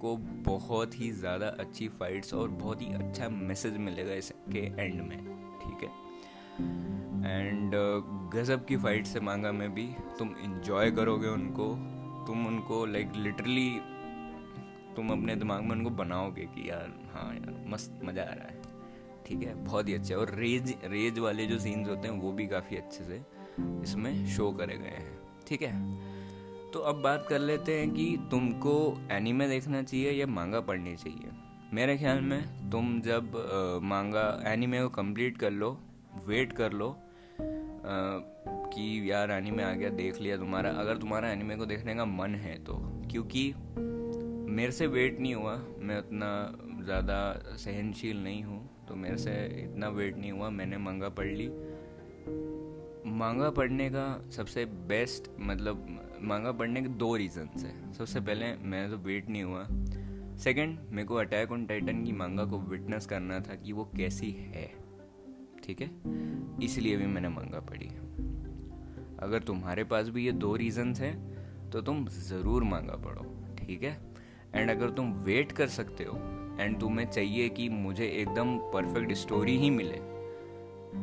को 0.00 0.16
बहुत 0.50 1.00
ही 1.00 1.10
ज़्यादा 1.10 1.46
अच्छी 1.46 1.88
फाइट्स 1.88 2.34
और 2.34 2.48
बहुत 2.48 2.82
ही 2.82 2.86
अच्छा 2.86 3.28
मैसेज 3.28 3.76
मिलेगा 3.76 4.14
इसके 4.14 4.58
एंड 4.58 4.94
में 4.94 5.18
ठीक 5.58 5.82
है? 5.82 5.88
एंड 7.24 7.68
uh, 7.68 8.34
गज़ब 8.34 8.64
की 8.64 8.76
फाइट 8.76 9.06
से 9.06 9.20
मांगा 9.20 9.52
मैं 9.52 9.74
भी 9.74 9.86
तुम 10.18 10.34
इंजॉय 10.42 10.90
करोगे 10.90 11.28
उनको। 11.28 11.93
तुम 12.26 12.46
उनको 12.46 12.84
लाइक 12.86 13.06
like, 13.06 13.22
लिटरली 13.22 13.70
तुम 14.96 15.10
अपने 15.12 15.36
दिमाग 15.36 15.62
में 15.62 15.70
उनको 15.70 15.90
बनाओगे 15.90 16.42
कि 16.54 16.68
यार 16.70 16.92
हाँ 17.14 17.34
यार 17.34 17.64
मस्त 17.68 18.00
मज़ा 18.04 18.22
आ 18.22 18.34
रहा 18.34 18.48
है। 18.48 18.62
ठीक 19.26 19.42
है 19.42 19.54
बहुत 19.64 19.88
ही 19.88 19.94
अच्छे। 19.94 20.14
और 20.14 20.34
रेज 20.34 20.74
रेज 20.84 21.18
वाले 21.18 21.46
जो 21.46 21.58
सीन्स 21.58 21.88
होते 21.88 22.08
हैं 22.08 22.20
वो 22.20 22.32
भी 22.32 22.46
काफ़ी 22.46 22.76
अच्छे 22.76 23.04
से 23.04 23.20
इसमें 23.82 24.26
शो 24.26 24.50
करे 24.52 24.76
गए 24.76 24.96
हैं। 24.98 25.18
ठीक 25.48 25.62
है? 25.62 25.72
तो 26.72 26.80
अब 26.80 27.02
बात 27.02 27.26
कर 27.28 27.38
लेते 27.38 27.78
हैं 27.80 27.90
कि 27.90 28.06
तुमको 28.30 28.74
एनीमे 29.12 29.48
देखना 29.48 29.82
चाहिए 29.82 30.12
या 30.12 30.26
मांगा 30.26 30.60
पढ़नी 30.60 30.94
चाहिए। 30.96 31.30
मेरे 31.72 31.96
ख्याल 31.98 32.20
में 32.20 32.70
तुम 32.70 33.00
जब 33.00 33.36
मांगा 33.84 34.42
एनीमे 34.46 34.82
को 34.82 34.88
कंप्लीट 34.88 35.38
कर 35.38 35.50
लो 35.52 35.70
वेट 36.26 36.52
कर 36.52 36.72
लो 36.72 36.96
कि 37.84 39.10
यार 39.10 39.30
एनीमे 39.30 39.62
आ 39.62 39.72
गया, 39.72 39.88
देख 39.90 40.20
लिया 40.20 40.36
तुम्हारा। 40.36 40.70
अगर 40.72 40.96
तुम्हारा 40.96 41.30
एनीमे 41.30 41.56
को 41.56 41.66
देखने 41.66 41.94
का 41.94 42.04
मन 42.04 42.34
है 42.34 42.56
तो। 42.64 42.74
क्योंकि 43.10 43.52
मेरे 44.50 44.72
से 44.72 44.86
वेट 44.86 45.20
नहीं 45.20 45.34
हुआ। 45.34 45.54
मैं 45.78 45.98
उतना 45.98 46.30
ज़्यादा 46.84 47.18
सहनशील 47.56 48.22
नहीं 48.24 48.42
हूँ 48.42 48.86
तो 48.88 48.94
मेरे 48.94 49.16
से 49.16 49.32
इतना 49.64 49.88
वेट 49.88 50.16
नहीं 50.16 50.32
हुआ। 50.32 50.50
मैंने 50.50 50.78
मांगा 50.78 51.08
पढ़ 51.08 51.26
ली। 51.26 51.48
मांगा 53.10 53.50
पढ़ने 53.50 53.88
का 53.90 54.06
सबसे 54.30 54.64
बेस्ट 54.88 55.30
मतलब 55.40 55.86
मांगा 56.22 56.52
पढ़ने 56.52 56.82
के 56.82 56.88
दो 56.88 57.14
रीज़न्स 57.16 57.64
है। 57.64 57.92
सबसे 57.92 58.20
पहले, 58.20 58.54
मैं 58.62 58.90
तो 58.90 58.96
वेट 58.98 59.28
नहीं 59.30 59.42
हुआ। 59.42 59.66
सेकंड 60.36 60.78
मेरे 60.90 61.06
को 61.06 61.14
अटैक 61.14 61.52
ऑन 61.52 61.66
टाइटन 61.66 62.04
की 62.04 62.12
मांगा 62.12 62.44
को 62.44 62.58
विटनेस 62.60 63.06
करना 63.06 63.40
था 63.40 63.54
कि 63.54 63.72
वो 63.72 63.84
कैसी 63.96 64.30
है। 64.54 64.70
ठीक 65.64 65.80
है? 65.80 65.90
इसलिए 66.62 66.96
भी 66.96 67.06
मैंने 67.06 67.28
मांगा 67.28 67.60
पढ़ी 67.60 67.88
अगर 69.22 69.42
तुम्हारे 69.42 69.84
पास 69.84 70.08
भी 70.08 70.24
ये 70.26 70.32
दो 70.32 70.54
रीजंस 70.56 71.00
हैं 71.00 71.70
तो 71.70 71.80
तुम 71.80 72.06
ज़रूर 72.08 72.64
मांगा 72.64 72.96
पड़ो 73.04 73.24
ठीक 73.58 73.82
है? 73.82 73.98
एंड 74.54 74.70
अगर 74.70 74.90
तुम 74.90 75.12
वेट 75.24 75.52
कर 75.52 75.66
सकते 75.68 76.04
हो 76.04 76.16
एंड 76.60 76.78
तुम्हें 76.80 77.06
चाहिए 77.10 77.48
कि 77.48 77.68
मुझे 77.68 78.06
एकदम 78.08 78.56
परफेक्ट 78.72 79.12
स्टोरी 79.12 79.56
ही 79.58 79.70
मिले 79.70 80.00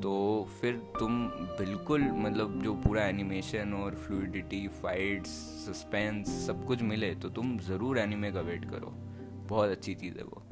तो 0.01 0.13
फिर 0.61 0.75
तुम 0.99 1.25
बिल्कुल 1.57 2.01
मतलब 2.01 2.61
जो 2.61 2.73
पूरा 2.73 3.05
एनिमेशन 3.05 3.73
और 3.73 3.95
फ्लूडिटी 3.95 4.67
फाइट्स 4.83 5.29
सस्पेंस 5.65 6.29
सब 6.47 6.65
कुछ 6.65 6.81
मिले 6.83 7.13
तो 7.15 7.29
तुम 7.29 7.57
ज़रूर 7.59 7.97
एनिमे 7.99 8.31
का 8.31 8.41
वेट 8.41 8.65
करो। 8.65 8.93
बहुत 9.49 9.69
अच्छी 9.69 9.95
चीज़ 9.95 10.17
है 10.17 10.23
वो। 10.23 10.43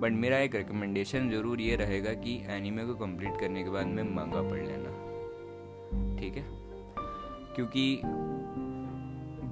बट 0.00 0.12
मेरा 0.12 0.38
एक 0.38 0.54
रिकमेंडेशन 0.54 1.30
ज़रूर 1.30 1.60
ये 1.60 1.76
रहेगा 1.76 2.12
कि 2.14 2.36
एनिमे 2.48 2.84
को 2.84 2.94
कंप्लीट 2.94 3.40
करने 3.40 3.62
के 3.64 3.70
बाद 3.70 3.86
में 3.86 4.02
मांगा 4.14 4.42
पढ़ 4.42 4.62
लेना। 4.62 4.90
ठीक 6.16 6.36
है? 6.36 6.44
क्योंकि 7.54 8.00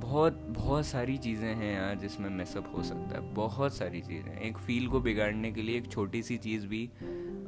बहुत 0.02 0.40
बहुत 0.48 0.86
सारी 0.86 1.16
चीज़ें 1.18 1.54
हैं 1.54 1.74
यार 1.74 1.94
जिसमें 1.94 2.28
मेसअप 2.30 2.72
हो 2.76 2.82
सकता 2.82 3.18
है। 3.18 3.34
बहुत 3.34 3.74
सारी 3.74 4.00
चीज़ें। 4.00 4.38
एक 4.38 4.58
फील 4.58 4.86
को 4.88 5.00
बिगाड़ने 5.00 5.52
के 5.52 5.62
लिए 5.62 5.76
एक 5.78 5.90
छोटी 5.90 6.22
सी 6.22 6.36
चीज़ 6.38 6.66
भी 6.66 6.88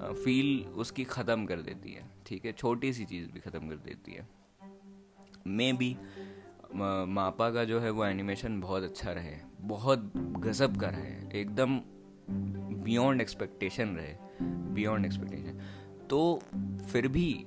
फील 0.03 0.65
उसकी 0.77 1.05
ख़त्म 1.05 1.47
कर 1.47 1.61
देती 1.61 1.93
है। 1.93 2.03
ठीक 2.27 2.45
है? 2.45 2.53
छोटी 2.53 2.93
सी 2.93 3.05
चीज़ 3.05 3.29
भी 3.33 3.41
ख़त्म 3.41 3.69
कर 3.69 3.77
देती 3.77 4.13
है। 4.13 4.27
मे 5.47 5.73
बी 5.73 5.97
मापा 6.75 7.51
का 7.51 7.65
जो 7.65 7.81
है 7.81 7.91
वो 7.91 8.05
एनिमेशन 8.05 8.61
बहुत 8.61 8.83
अच्छा 8.83 9.13
रहे। 9.13 9.35
बहुत 9.61 10.13
गज़ब 10.17 10.77
का 10.77 10.89
रहे। 10.89 11.41
एकदम 11.41 11.81
बियॉन्ड 12.31 13.21
एक्सपेक्टेशन 13.21 13.89
रहे 13.89 14.15
बियॉन्ड 14.75 15.07
एक्सपेक्टेशन। 15.07 15.61
तो 16.11 16.43
फिर 16.91 17.09
भी 17.09 17.47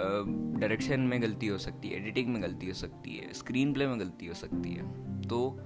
डायरेक्शन 0.00 1.04
uh, 1.04 1.10
में 1.10 1.22
गलती 1.22 1.46
हो 1.46 1.58
सकती 1.58 1.88
है 1.88 1.96
एडिटिंग 1.96 2.28
में 2.28 2.42
गलती 2.42 2.66
हो 2.66 2.74
सकती 2.74 3.16
है 3.16 3.32
स्क्रीन 3.32 3.72
प्ले 3.72 3.86
में 3.86 4.00
गलती 4.00 4.26
हो 4.26 4.34
सकती 4.34 4.72
है। 4.72 4.84
तो 5.22 5.60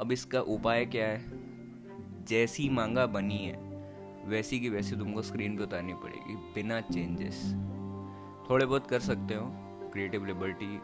अब 0.00 0.12
इसका 0.12 0.40
उपाय 0.40 0.84
क्या 0.86 1.06
है? 1.06 1.24
जैसी 2.24 2.68
मांगा 2.68 3.06
बनी 3.06 3.38
है 3.38 3.56
वैसी 4.26 4.60
की 4.60 4.68
वैसी 4.68 4.96
तुमको 4.96 5.22
स्क्रीन 5.22 5.56
पे 5.56 5.62
उतारनी 5.62 5.94
पड़ेगी 5.94 6.34
बिना 6.54 6.80
चेंजेस 6.80 7.42
थोड़े 8.50 8.66
बहुत 8.66 8.86
कर 8.86 9.00
सकते 9.00 9.34
हो 9.34 9.50
क्रिएटिव 9.92 10.24
लिबर्टी 10.26 10.78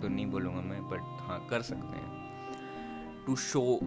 तो 0.00 0.08
नहीं 0.08 0.26
बोलूँगा 0.26 0.60
मैं 0.60 0.82
बट 0.82 1.00
हाँ 1.00 1.46
कर 1.50 1.62
सकते 1.62 1.96
हैं। 1.96 2.15
टू 3.26 3.36
शो 3.36 3.78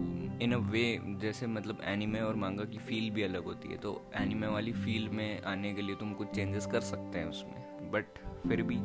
इन 0.42 0.52
अ 0.52 0.56
वे 0.56 1.00
जैसे 1.04 1.46
मतलब 1.46 1.78
एनिमे 1.84 2.20
और 2.20 2.34
मांगा 2.34 2.64
की 2.64 2.78
फील 2.78 3.10
भी 3.10 3.22
अलग 3.22 3.44
होती 3.44 3.68
है 3.68 3.76
तो 3.76 4.10
एनिमे 4.14 4.46
वाली 4.46 4.72
फील 4.72 5.08
में 5.08 5.42
आने 5.42 5.74
के 5.74 5.82
लिए 5.82 5.96
तुम 5.96 6.12
कुछ 6.12 6.28
चेंजेस 6.28 6.66
कर 6.66 6.80
सकते 6.80 7.18
हैं 7.18 7.26
उसमें। 7.26 7.90
बट 7.92 8.04
फिर 8.48 8.62
भी 8.62 8.78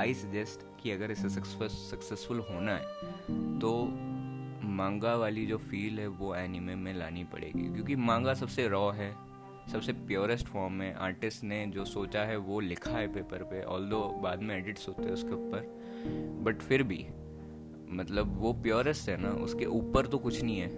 आई 0.00 0.14
सजेस्ट 0.14 0.82
कि 0.82 0.90
अगर 0.90 1.10
इसे 1.10 1.28
सक्सेसफुल 1.28 2.40
होना 2.40 2.72
है 2.72 2.82
तो 3.58 3.88
मांगा 4.68 5.16
वाली 5.16 5.46
जो 5.46 5.58
फील 5.58 6.00
है 6.00 6.06
वो 6.06 6.34
एनिमे 6.34 6.74
में 6.74 6.94
लानी 6.94 7.24
पड़ेगी। 7.24 7.72
क्योंकि 7.74 7.96
मांगा 7.96 8.34
सबसे 8.34 8.68
रॉ 8.68 8.90
है, 8.90 9.14
सबसे 9.72 9.92
प्योरेस्ट 9.92 10.46
फॉर्म 10.46 10.72
में 10.72 10.94
आर्टिस्ट 10.94 11.44
ने 11.44 11.66
जो 11.66 11.84
सोचा 11.84 12.22
है 12.22 12.36
वो 12.36 12.60
लिखा 12.60 12.90
है 12.90 13.12
पेपर 13.12 13.38
पे 13.38 13.62
ऑल 13.62 13.90
बाद 14.22 14.42
में 14.42 14.56
एडिट्स 14.56 14.88
होते 14.88 15.02
हैं 15.02 15.12
उसके 15.12 15.32
ऊपर। 15.32 15.60
बट 16.42 16.58
फिर 16.58 16.82
भी 16.82 17.06
मतलब 17.90 18.36
वो 18.38 18.52
प्योरेस्ट 18.52 19.08
है 19.08 19.16
ना, 19.16 19.30
उसके 19.30 19.66
ऊपर 19.66 20.06
तो 20.06 20.18
कुछ 20.18 20.42
नहीं 20.42 20.58
है। 20.58 20.68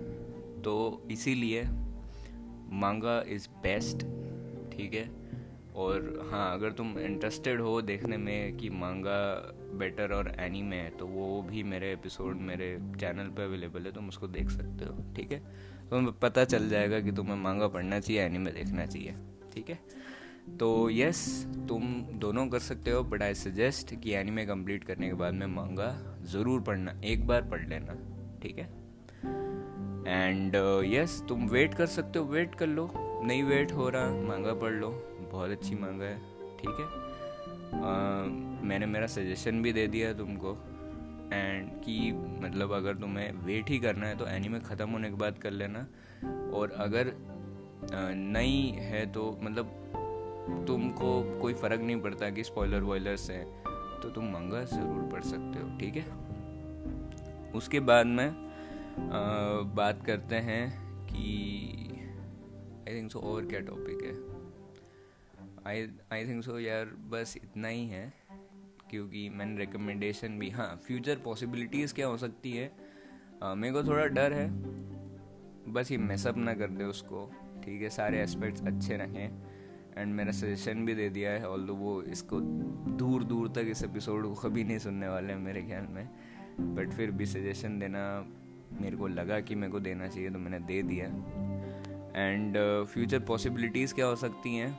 तो 0.62 1.02
इसीलिए 1.10 1.62
मांगा 2.72 3.22
इज़ 3.28 3.48
बेस्ट 3.62 4.04
ठीक 4.72 4.94
है? 4.94 5.10
और 5.76 6.28
हाँ 6.30 6.52
अगर 6.54 6.72
तुम 6.72 6.98
इंटरेस्टेड 6.98 7.60
हो 7.60 7.80
देखने 7.82 8.16
में 8.16 8.56
कि 8.56 8.68
मांगा 8.70 9.18
बेटर 9.78 10.12
और 10.12 10.34
एनीमे 10.40 10.76
है 10.76 10.90
तो 10.90 11.06
वो 11.06 11.42
भी 11.42 11.62
मेरे 11.62 11.92
एपिसोड 11.92 12.40
मेरे 12.40 12.76
चैनल 13.00 13.28
पे 13.28 13.44
अवेलेबल 13.44 13.82
है, 13.82 13.92
तुम 13.92 14.08
उसको 14.08 14.26
देख 14.26 14.50
सकते 14.50 14.84
हो, 14.84 15.14
ठीक 15.14 15.32
है? 15.32 15.38
तो 15.90 16.12
पता 16.12 16.44
चल 16.44 16.68
जाएगा 16.68 17.00
कि 17.00 17.12
तुम्हें 17.12 17.36
मांगा 17.36 17.68
पढ़ना 17.68 18.00
चाहिए 18.00 18.22
एनीमे 18.22 18.50
देखना 18.50 18.86
चाहिए, 18.86 19.14
ठीक 19.54 19.70
है? 19.70 19.78
तो 20.58 20.90
यस 20.90 21.46
तुम 21.68 21.82
दोनों 22.14 22.46
कर 22.46 22.58
सकते 22.58 22.90
हो 22.90 23.02
बट 23.04 23.22
आई 23.22 23.34
सजेस्ट 23.34 23.94
कि 23.94 24.12
एनिमे 24.12 24.46
कंप्लीट 24.46 24.84
करने 24.84 25.08
के 25.08 25.14
बाद 25.14 25.34
में 25.34 25.46
मांगा 25.46 26.11
ज़रूर 26.24 26.60
पढ़ना 26.60 27.00
एक 27.04 27.26
बार 27.26 27.42
पढ़ 27.42 27.68
लेना 27.68 27.94
ठीक 28.42 28.58
है? 28.58 28.82
एंड 30.08 30.54
यस 30.86 31.14
uh, 31.14 31.18
yes, 31.18 31.28
तुम 31.28 31.48
वेट 31.48 31.74
कर 31.74 31.86
सकते 31.86 32.18
हो 32.18 32.24
वेट 32.24 32.54
कर 32.54 32.66
लो 32.66 32.92
नहीं 33.24 33.42
वेट 33.42 33.72
हो 33.72 33.88
रहा 33.88 34.10
मांगा 34.10 34.54
पढ़ 34.54 34.72
लो 34.72 34.90
बहुत 35.32 35.50
अच्छी 35.50 35.74
मांगा 35.74 36.04
है 36.04 36.18
ठीक 36.56 36.76
है? 36.80 36.86
Uh, 37.72 38.62
मैंने 38.64 38.86
मेरा 38.86 39.06
सजेशन 39.06 39.62
भी 39.62 39.72
दे 39.72 39.86
दिया 39.86 40.12
तुमको 40.12 40.58
एंड 41.32 41.70
कि 41.82 42.12
मतलब 42.12 42.72
अगर 42.72 42.96
तुम्हें 42.96 43.32
वेट 43.32 43.70
ही 43.70 43.78
करना 43.78 44.06
है 44.06 44.18
तो 44.18 44.26
एनीमे 44.26 44.60
ख़त्म 44.60 44.90
होने 44.90 45.08
के 45.08 45.14
बाद 45.14 45.38
कर 45.38 45.50
लेना 45.50 45.86
और 46.56 46.70
अगर 46.70 47.08
uh, 47.08 48.14
नहीं 48.14 48.72
है 48.72 49.12
तो 49.12 49.38
मतलब 49.42 49.78
तुमको 50.66 51.38
कोई 51.40 51.54
फ़र्क 51.54 51.80
नहीं 51.80 52.00
पड़ता 52.00 52.30
कि 52.30 52.44
स्पॉयलर 52.44 52.80
वॉयलर्स 52.80 53.30
हैं 53.30 53.61
तो 54.02 54.10
तुम 54.10 54.24
मंगा 54.24 54.64
ज़रूर 54.64 55.02
पढ़ 55.12 55.22
सकते 55.22 55.58
हो 55.58 55.76
ठीक 55.78 55.96
है? 55.96 57.50
उसके 57.52 57.80
बाद 57.80 58.06
में 58.06 58.28
आ, 58.28 59.20
बात 59.74 60.04
करते 60.06 60.36
हैं 60.36 60.62
कि 61.06 61.24
आई 62.88 62.96
थिंक 62.96 63.10
सो 63.10 63.18
और 63.20 63.46
क्या 63.46 63.60
टॉपिक 63.60 64.02
है? 64.02 64.14
आई 65.66 65.86
आई 66.12 66.26
थिंक 66.26 66.44
सो 66.44 66.58
यार 66.58 66.84
बस 67.10 67.34
इतना 67.36 67.68
ही 67.68 67.86
है 67.86 68.12
क्योंकि 68.90 69.28
मैंने 69.28 69.56
रिकमेंडेशन 69.58 70.38
भी 70.38 70.50
हाँ 70.50 70.80
फ्यूचर 70.86 71.18
पॉसिबिलिटीज़ 71.24 71.94
क्या 71.94 72.06
हो 72.06 72.16
सकती 72.16 72.52
है? 72.52 72.70
मेरे 73.44 73.72
को 73.74 73.82
थोड़ा 73.84 74.04
डर 74.06 74.32
है 74.32 74.48
बस 75.72 75.90
ये 75.90 75.98
मैसअप 75.98 76.36
ना 76.36 76.54
कर 76.54 76.70
दे 76.70 76.84
उसको 76.84 77.26
ठीक 77.64 77.82
है? 77.82 77.90
सारे 77.90 78.20
एस्पेक्ट्स 78.22 78.62
अच्छे 78.66 78.96
रहें। 78.96 79.51
एंड 79.98 80.14
मेरा 80.14 80.32
सजेशन 80.32 80.84
भी 80.84 80.94
दे 80.94 81.08
दिया 81.08 81.30
है 81.30 81.48
ऑल 81.48 81.70
वो 81.70 82.02
इसको 82.02 82.40
दूर 82.40 83.24
दूर 83.24 83.48
तक 83.48 83.66
इस 83.68 83.84
एपिसोड 83.84 84.22
को 84.22 84.34
कभी 84.34 84.64
नहीं 84.64 84.78
सुनने 84.78 85.08
वाले 85.08 85.32
हैं 85.32 85.40
मेरे 85.40 85.62
ख्याल 85.62 85.86
में। 85.90 86.08
बट 86.60 86.90
फिर 86.90 87.10
भी 87.10 87.26
सजेशन 87.26 87.78
देना 87.78 88.26
मेरे 88.80 88.96
को 88.96 89.06
लगा 89.06 89.40
कि 89.40 89.54
मेरे 89.54 89.72
को 89.72 89.80
देना 89.80 90.08
चाहिए 90.08 90.30
तो 90.30 90.38
मैंने 90.38 90.58
दे 90.58 90.82
दिया। 90.82 91.06
एंड 92.16 92.56
फ्यूचर 92.84 93.20
पॉसिबिलिटीज़ 93.20 93.94
क्या 93.94 94.06
हो 94.06 94.16
सकती 94.16 94.56
हैं? 94.56 94.72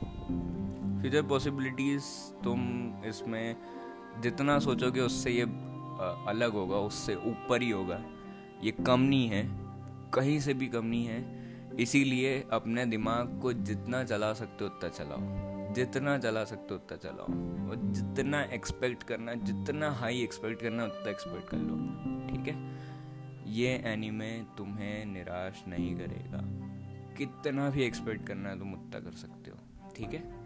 फ्यूचर 1.01 1.23
पॉसिबिलिटीज़ 1.23 2.03
तुम 2.43 2.61
इसमें 3.05 3.55
जितना 4.21 4.59
सोचोगे 4.59 5.01
उससे 5.01 5.31
ये 5.31 5.43
uh, 5.43 6.27
अलग 6.27 6.53
होगा 6.53 6.77
उससे 6.77 7.15
ऊपर 7.15 7.61
ही 7.61 7.69
होगा। 7.69 8.03
ये 8.63 8.71
कम 8.71 8.99
नहीं 8.99 9.27
है 9.29 9.43
कहीं 10.13 10.39
से 10.39 10.53
भी 10.53 10.67
कम 10.67 10.85
नहीं 10.85 11.05
है। 11.05 11.42
इसीलिए 11.79 12.43
अपने 12.51 12.85
दिमाग 12.85 13.39
को 13.41 13.53
जितना 13.53 14.03
चला 14.03 14.33
सकते 14.33 14.63
हो 14.63 14.69
उतना 14.69 14.89
चलाओ। 14.89 15.53
जितना 15.73 16.17
चला 16.17 16.43
सकते 16.43 16.73
हो 16.73 16.75
उतना 16.75 16.97
चलाओ। 16.97 17.25
और 17.69 17.75
जितना 17.75 18.43
एक्सपेक्ट 18.43 19.03
करना 19.03 19.33
जितना 19.33 19.91
हाई 19.91 20.21
एक्सपेक्ट 20.21 20.61
करना 20.61 20.85
उतना 20.85 21.11
एक्सपेक्ट 21.11 21.49
कर 21.49 21.57
लो। 21.57 21.75
ठीक 22.27 22.55
है? 22.55 22.79
ये 23.47 23.83
एनीमे 23.85 24.43
तुम्हें 24.57 25.05
निराश 25.05 25.63
नहीं 25.67 25.95
करेगा। 25.95 26.39
कितना 27.15 27.69
भी 27.69 27.83
एक्सपेक्ट 27.83 28.27
करना 28.27 28.49
है, 28.49 28.59
तुम 28.59 28.73
उतना 28.73 28.99
कर 28.99 29.11
सकते 29.11 29.51
हो। 29.51 29.57
ठीक 29.95 30.13
है? 30.13 30.43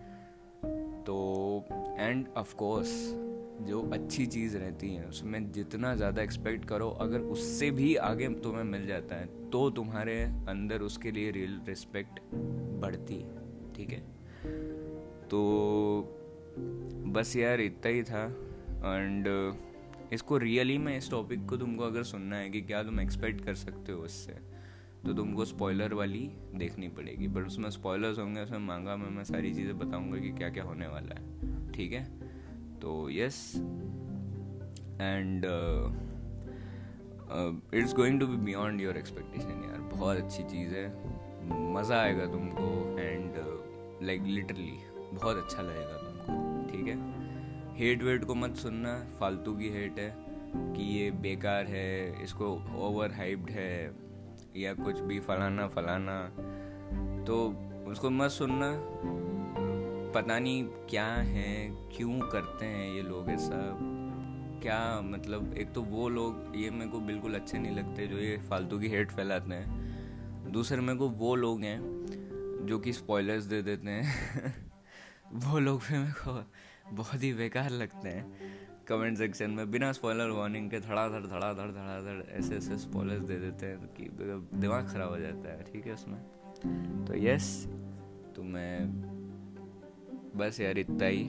तो 1.04 1.64
एंड 1.98 2.28
ऑफ़ 2.38 2.56
कोर्स 2.56 3.14
जो 3.62 3.82
अच्छी 3.94 4.26
चीज़ 4.26 4.58
रहती 4.58 4.94
है, 4.94 5.06
उसमें 5.06 5.52
जितना 5.52 5.96
ज़्यादा 5.96 6.22
एक्सपेक्ट 6.22 6.66
करो, 6.66 6.90
अगर 7.02 7.20
उससे 7.20 7.72
भी 7.72 7.96
आगे 7.96 8.28
तुम्हें 8.44 8.64
मिल 8.64 8.86
जाता 8.88 9.16
है 9.16 9.50
तो 9.50 9.70
तुम्हारे 9.70 10.22
अंदर 10.50 10.82
उसके 10.82 11.12
लिए 11.12 11.32
रियल 11.32 11.60
रिस्पेक्ट 11.68 12.20
बढ़ती 12.82 13.16
है, 13.16 13.74
ठीक 13.76 13.92
है? 13.92 14.00
तो 15.30 15.40
बस 17.08 17.36
यार 17.36 17.62
इतना 17.62 17.92
ही 17.92 18.04
था 18.04 18.26
एंड 18.86 19.28
इसको 20.14 20.38
रियली 20.38 20.78
में 20.78 20.98
इस 20.98 21.10
टॉपिक 21.12 21.46
को 21.46 21.58
तुमको 21.58 21.84
अगर 21.84 22.04
सुनना 22.04 22.36
है 22.36 22.50
कि 22.50 22.62
क्या 22.62 22.84
तुम 22.84 23.00
एक्सपेक्ट 23.00 23.44
कर 23.46 23.54
सकते 23.56 23.92
हो 23.92 24.02
उससे 24.02 24.34
तो 25.06 25.14
तुमको 25.14 25.46
स्पॉइलर 25.46 25.94
वाली 25.94 26.30
देखनी 26.56 26.88
पड़ेगी 26.88 27.28
बट 27.28 27.48
उसमें 27.48 27.70
स्पॉयलर्स 27.70 28.20
होंगे, 28.20 28.42
उसमें 28.42 28.60
मांगा 28.60 28.96
में 28.96 29.10
मैं 29.10 29.24
सारी 29.24 29.54
चीज़ें 29.54 29.78
बताऊँगा 29.80 30.20
कि 30.20 30.30
क्या 30.30 30.50
क्या 30.50 30.64
होने 30.64 30.88
वाला 30.88 31.16
है, 31.16 31.72
ठीक 31.72 31.94
है? 31.94 32.17
तो 32.82 33.10
yes 33.12 33.40
and 35.02 35.46
it's 37.74 37.94
going 37.96 38.20
to 38.20 38.28
be 38.28 38.38
beyond 38.46 38.82
your 38.82 38.98
expectation 38.98 39.64
यार. 39.66 39.80
बहुत 39.94 40.18
अच्छी 40.18 40.44
चीज़ 40.44 40.74
है. 40.76 40.88
मज़ा 41.74 42.02
आएगा 42.02 42.26
तुमको 42.26 42.98
एंड 43.00 43.34
लाइक 44.08 44.22
लिटरली 44.24 44.78
बहुत 45.14 45.38
अच्छा 45.38 45.62
लगेगा 45.62 45.98
तुमको. 45.98 46.72
ठीक 46.72 46.88
है? 46.88 46.96
हेट 47.78 48.04
वेट 48.04 48.26
को 48.26 48.36
मत 48.36 48.56
सुनना. 48.56 48.94
फालतू 49.20 49.54
की 49.56 49.70
हेट 49.70 50.00
है 50.00 50.14
कि 50.76 50.84
ये 50.94 51.10
बेकार 51.22 51.66
है, 51.66 52.24
इसको 52.24 52.46
ओवर 52.88 53.12
हाइप्ड 53.12 53.50
है 53.52 53.96
या 54.58 54.74
कुछ 54.74 55.00
भी 55.00 55.20
फलाना 55.20 55.68
फलाना. 55.68 56.20
तो 57.28 57.36
उसको 57.92 58.10
मत 58.10 58.30
सुनना. 58.32 58.70
पता 60.14 60.40
नहीं 60.40 60.64
क्या 60.90 61.06
है, 61.06 61.70
क्यों 61.98 62.20
करते 62.20 62.66
हैं 62.66 62.96
ये 62.96 63.02
लोग 63.02 63.30
ऐसा। 63.30 63.78
क्या 64.62 65.02
मतलब 65.02 65.54
एक 65.54 65.74
तो 65.74 65.82
वो 65.82 66.10
लोग, 66.10 66.54
ये 66.56 66.70
मेरे 66.70 66.92
को 66.92 67.00
बिल्कुल 67.00 67.36
अच्छे 67.36 67.58
नहीं 67.58 67.76
लगते 67.76 68.08
जो 68.08 68.18
ये 68.18 68.38
फालतू 68.50 68.80
की 68.80 68.88
हेट 68.88 69.12
फैलाते 69.12 69.54
हैं। 69.54 70.52
दूसरे 70.52 70.82
मेरे 70.82 71.00
को 71.00 71.10
वो 71.10 71.36
लोग 71.36 71.62
हैं 71.62 72.66
जो 72.66 72.80
कि 72.80 72.94
स्पॉयलर्स 72.94 73.44
दे 73.44 73.62
देते 73.62 73.90
हैं। 73.90 74.56
वो 75.34 75.60
लोग 75.60 75.80
भी 75.80 75.98
मेरे 75.98 76.12
को 76.12 76.44
बहुत 76.96 77.24
ही 77.24 77.34
बेकार 77.34 77.70
लगते 77.70 78.10
हैं। 78.10 78.26
कमेंट 78.88 79.18
सेक्शन 79.18 79.50
में 79.50 79.72
बिना 79.72 79.92
स्पॉयलर 79.92 80.30
वार्निंग 80.30 80.70
के 80.72 80.80
धड़ाधड़ 80.80 81.26
धड़ाधड़ 81.26 81.68
धड़ाधड़, 81.72 82.22
ऐसे 82.32 82.56
ऐसे 82.56 82.78
स्पॉयलर्स 82.78 83.22
दे 83.22 83.36
देते 83.36 83.66
हैं 83.66 83.78
कि 83.98 84.10
दिमाग 84.58 84.88
ख़राब 84.88 85.10
हो 85.10 85.18
जाता 85.18 85.50
है, 85.50 85.64
ठीक 85.64 85.88
है 85.88 85.94
उसमें? 85.94 86.20
तो 87.06 87.18
यस 87.18 87.68
तो 88.36 88.44
मैं 88.44 89.17
बस 90.38 90.60
यार 90.62 90.78
इतना 90.78 91.06
ही। 91.06 91.24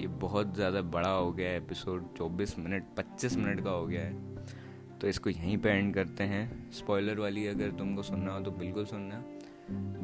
ये 0.00 0.06
बहुत 0.20 0.54
ज़्यादा 0.54 0.80
बड़ा 0.82 1.08
हो 1.08 1.32
गया 1.32 1.50
है 1.50 1.56
एपिसोड 1.56 2.04
24 2.16 2.58
मिनट 2.58 2.84
25 2.96 3.36
मिनट 3.36 3.62
का 3.64 3.70
हो 3.70 3.86
गया 3.86 4.00
है। 4.00 4.98
तो 4.98 5.08
इसको 5.08 5.30
यहीं 5.30 5.56
पे 5.58 5.70
एंड 5.70 5.94
करते 5.94 6.24
हैं। 6.24 6.70
स्पॉइलर 6.72 7.18
वाली 7.18 7.46
अगर 7.46 7.70
तुमको 7.70 8.02
सुनना 8.02 8.32
हो 8.32 8.40
तो 8.40 8.50
बिल्कुल 8.50 8.84
सुनना। 8.84 9.22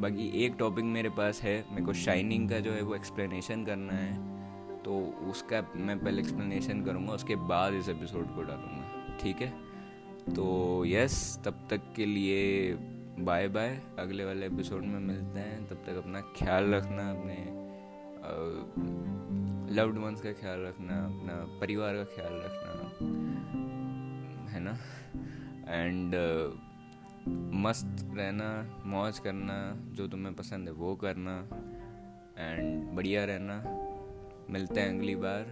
बाकी 0.01 0.27
एक 0.45 0.55
टॉपिक 0.59 0.85
मेरे 0.85 1.09
पास 1.09 1.41
है, 1.41 1.63
मेरे 1.71 1.85
को 1.85 1.93
शाइनिंग 1.93 2.49
का 2.49 2.59
जो 2.59 2.71
है 2.71 2.81
वो 2.81 2.95
एक्सप्लेनेशन 2.95 3.65
करना 3.65 3.93
है। 3.93 4.29
तो 4.83 4.99
उसका 5.29 5.61
मैं 5.75 5.99
पहले 5.99 6.21
एक्सप्लेनेशन 6.21 6.83
करूँगा, 6.83 7.13
उसके 7.13 7.35
बाद 7.35 7.73
इस 7.73 7.89
एपिसोड 7.89 8.35
को 8.35 8.41
डालूँगा। 8.41 9.17
ठीक 9.21 9.41
है? 9.41 9.53
तो 10.35 10.83
यस 10.85 11.39
तब 11.45 11.67
तक 11.69 11.93
के 11.95 12.05
लिए 12.05 12.73
बाय 13.19 13.47
बाय 13.47 13.79
अगले 13.99 14.25
वाले 14.25 14.45
एपिसोड 14.45 14.83
में 14.83 14.99
मिलते 14.99 15.39
हैं। 15.39 15.65
तब 15.67 15.83
तक 15.85 15.97
अपना 15.97 16.21
ख्याल 16.37 16.73
रखना, 16.73 17.09
अपने 17.11 17.35
लव्ड 19.75 19.97
वंस 19.97 20.21
का 20.21 20.31
ख्याल 20.31 20.59
रखना 20.59 20.97
अपना 21.05 21.59
परिवार 21.59 21.95
का 21.95 22.03
ख्याल 22.03 22.33
रखना 22.33 22.89
है 24.49 24.59
ना? 24.59 24.77
एंड 25.67 26.15
मस्त 27.53 28.13
रहना 28.17 28.81
मौज 28.85 29.19
करना 29.19 29.55
जो 29.93 30.07
तुम्हें 30.07 30.35
पसंद 30.35 30.67
है 30.67 30.73
वो 30.73 30.95
करना 30.95 31.37
एंड 32.37 32.83
बढ़िया 32.91 33.25
रहना। 33.25 33.63
मिलते 34.49 34.81
हैं 34.81 34.97
अगली 34.97 35.15
बार 35.15 35.43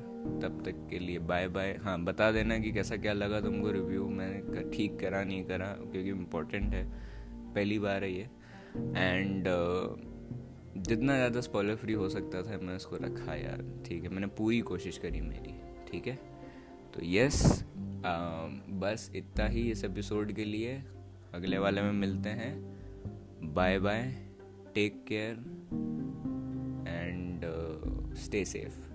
तब 0.41 0.61
तक 0.65 0.87
के 0.89 0.99
लिए 0.99 1.19
बाय 1.19 1.47
बाय 1.47 1.79
हाँ 1.83 1.99
बता 2.03 2.31
देना 2.31 2.59
कि 2.59 2.71
कैसा 2.71 2.97
क्या 2.97 3.13
लगा 3.13 3.41
तुमको 3.41 3.71
रिव्यू 3.71 4.09
मैंने 4.09 4.77
ठीक 4.77 4.99
करा 4.99 5.23
नहीं 5.23 5.43
करा 5.43 5.67
क्योंकि 5.67 6.09
इम्पोर्टेंट 6.09 6.73
है। 6.73 6.83
पहली 7.53 7.79
बार 7.79 8.03
है 8.03 8.11
ये। 8.13 8.29
एंड 8.97 9.47
uh, 9.47 10.08
जितना 10.77 11.15
ज़्यादा 11.15 11.41
स्पॉलर 11.41 11.75
फ्री 11.75 11.93
हो 11.93 12.09
सकता 12.09 12.41
था 12.41 12.57
मैं 12.57 12.75
उसको 12.75 12.95
रखा 12.95 13.35
यार। 13.35 13.63
ठीक 13.85 14.03
है 14.03 14.09
मैंने 14.09 14.27
पूरी 14.27 14.59
कोशिश 14.61 14.97
करी 14.97 15.21
मेरी। 15.21 15.53
ठीक 15.91 16.07
है? 16.07 16.15
तो 16.93 17.01
यस 17.03 17.65
आ, 18.05 18.47
बस 18.79 19.11
इतना 19.15 19.45
ही 19.45 19.71
इस 19.71 19.83
एपिसोड 19.83 20.31
के 20.31 20.45
लिए। 20.45 20.83
अगले 21.33 21.57
वाले 21.57 21.81
में 21.81 21.91
मिलते 21.91 22.29
हैं। 22.29 23.53
Bye 23.53 23.79
bye 23.79 24.03
take 24.75 25.03
care 25.07 25.35
and 26.89 27.41
stay 28.15 28.45
safe 28.45 28.88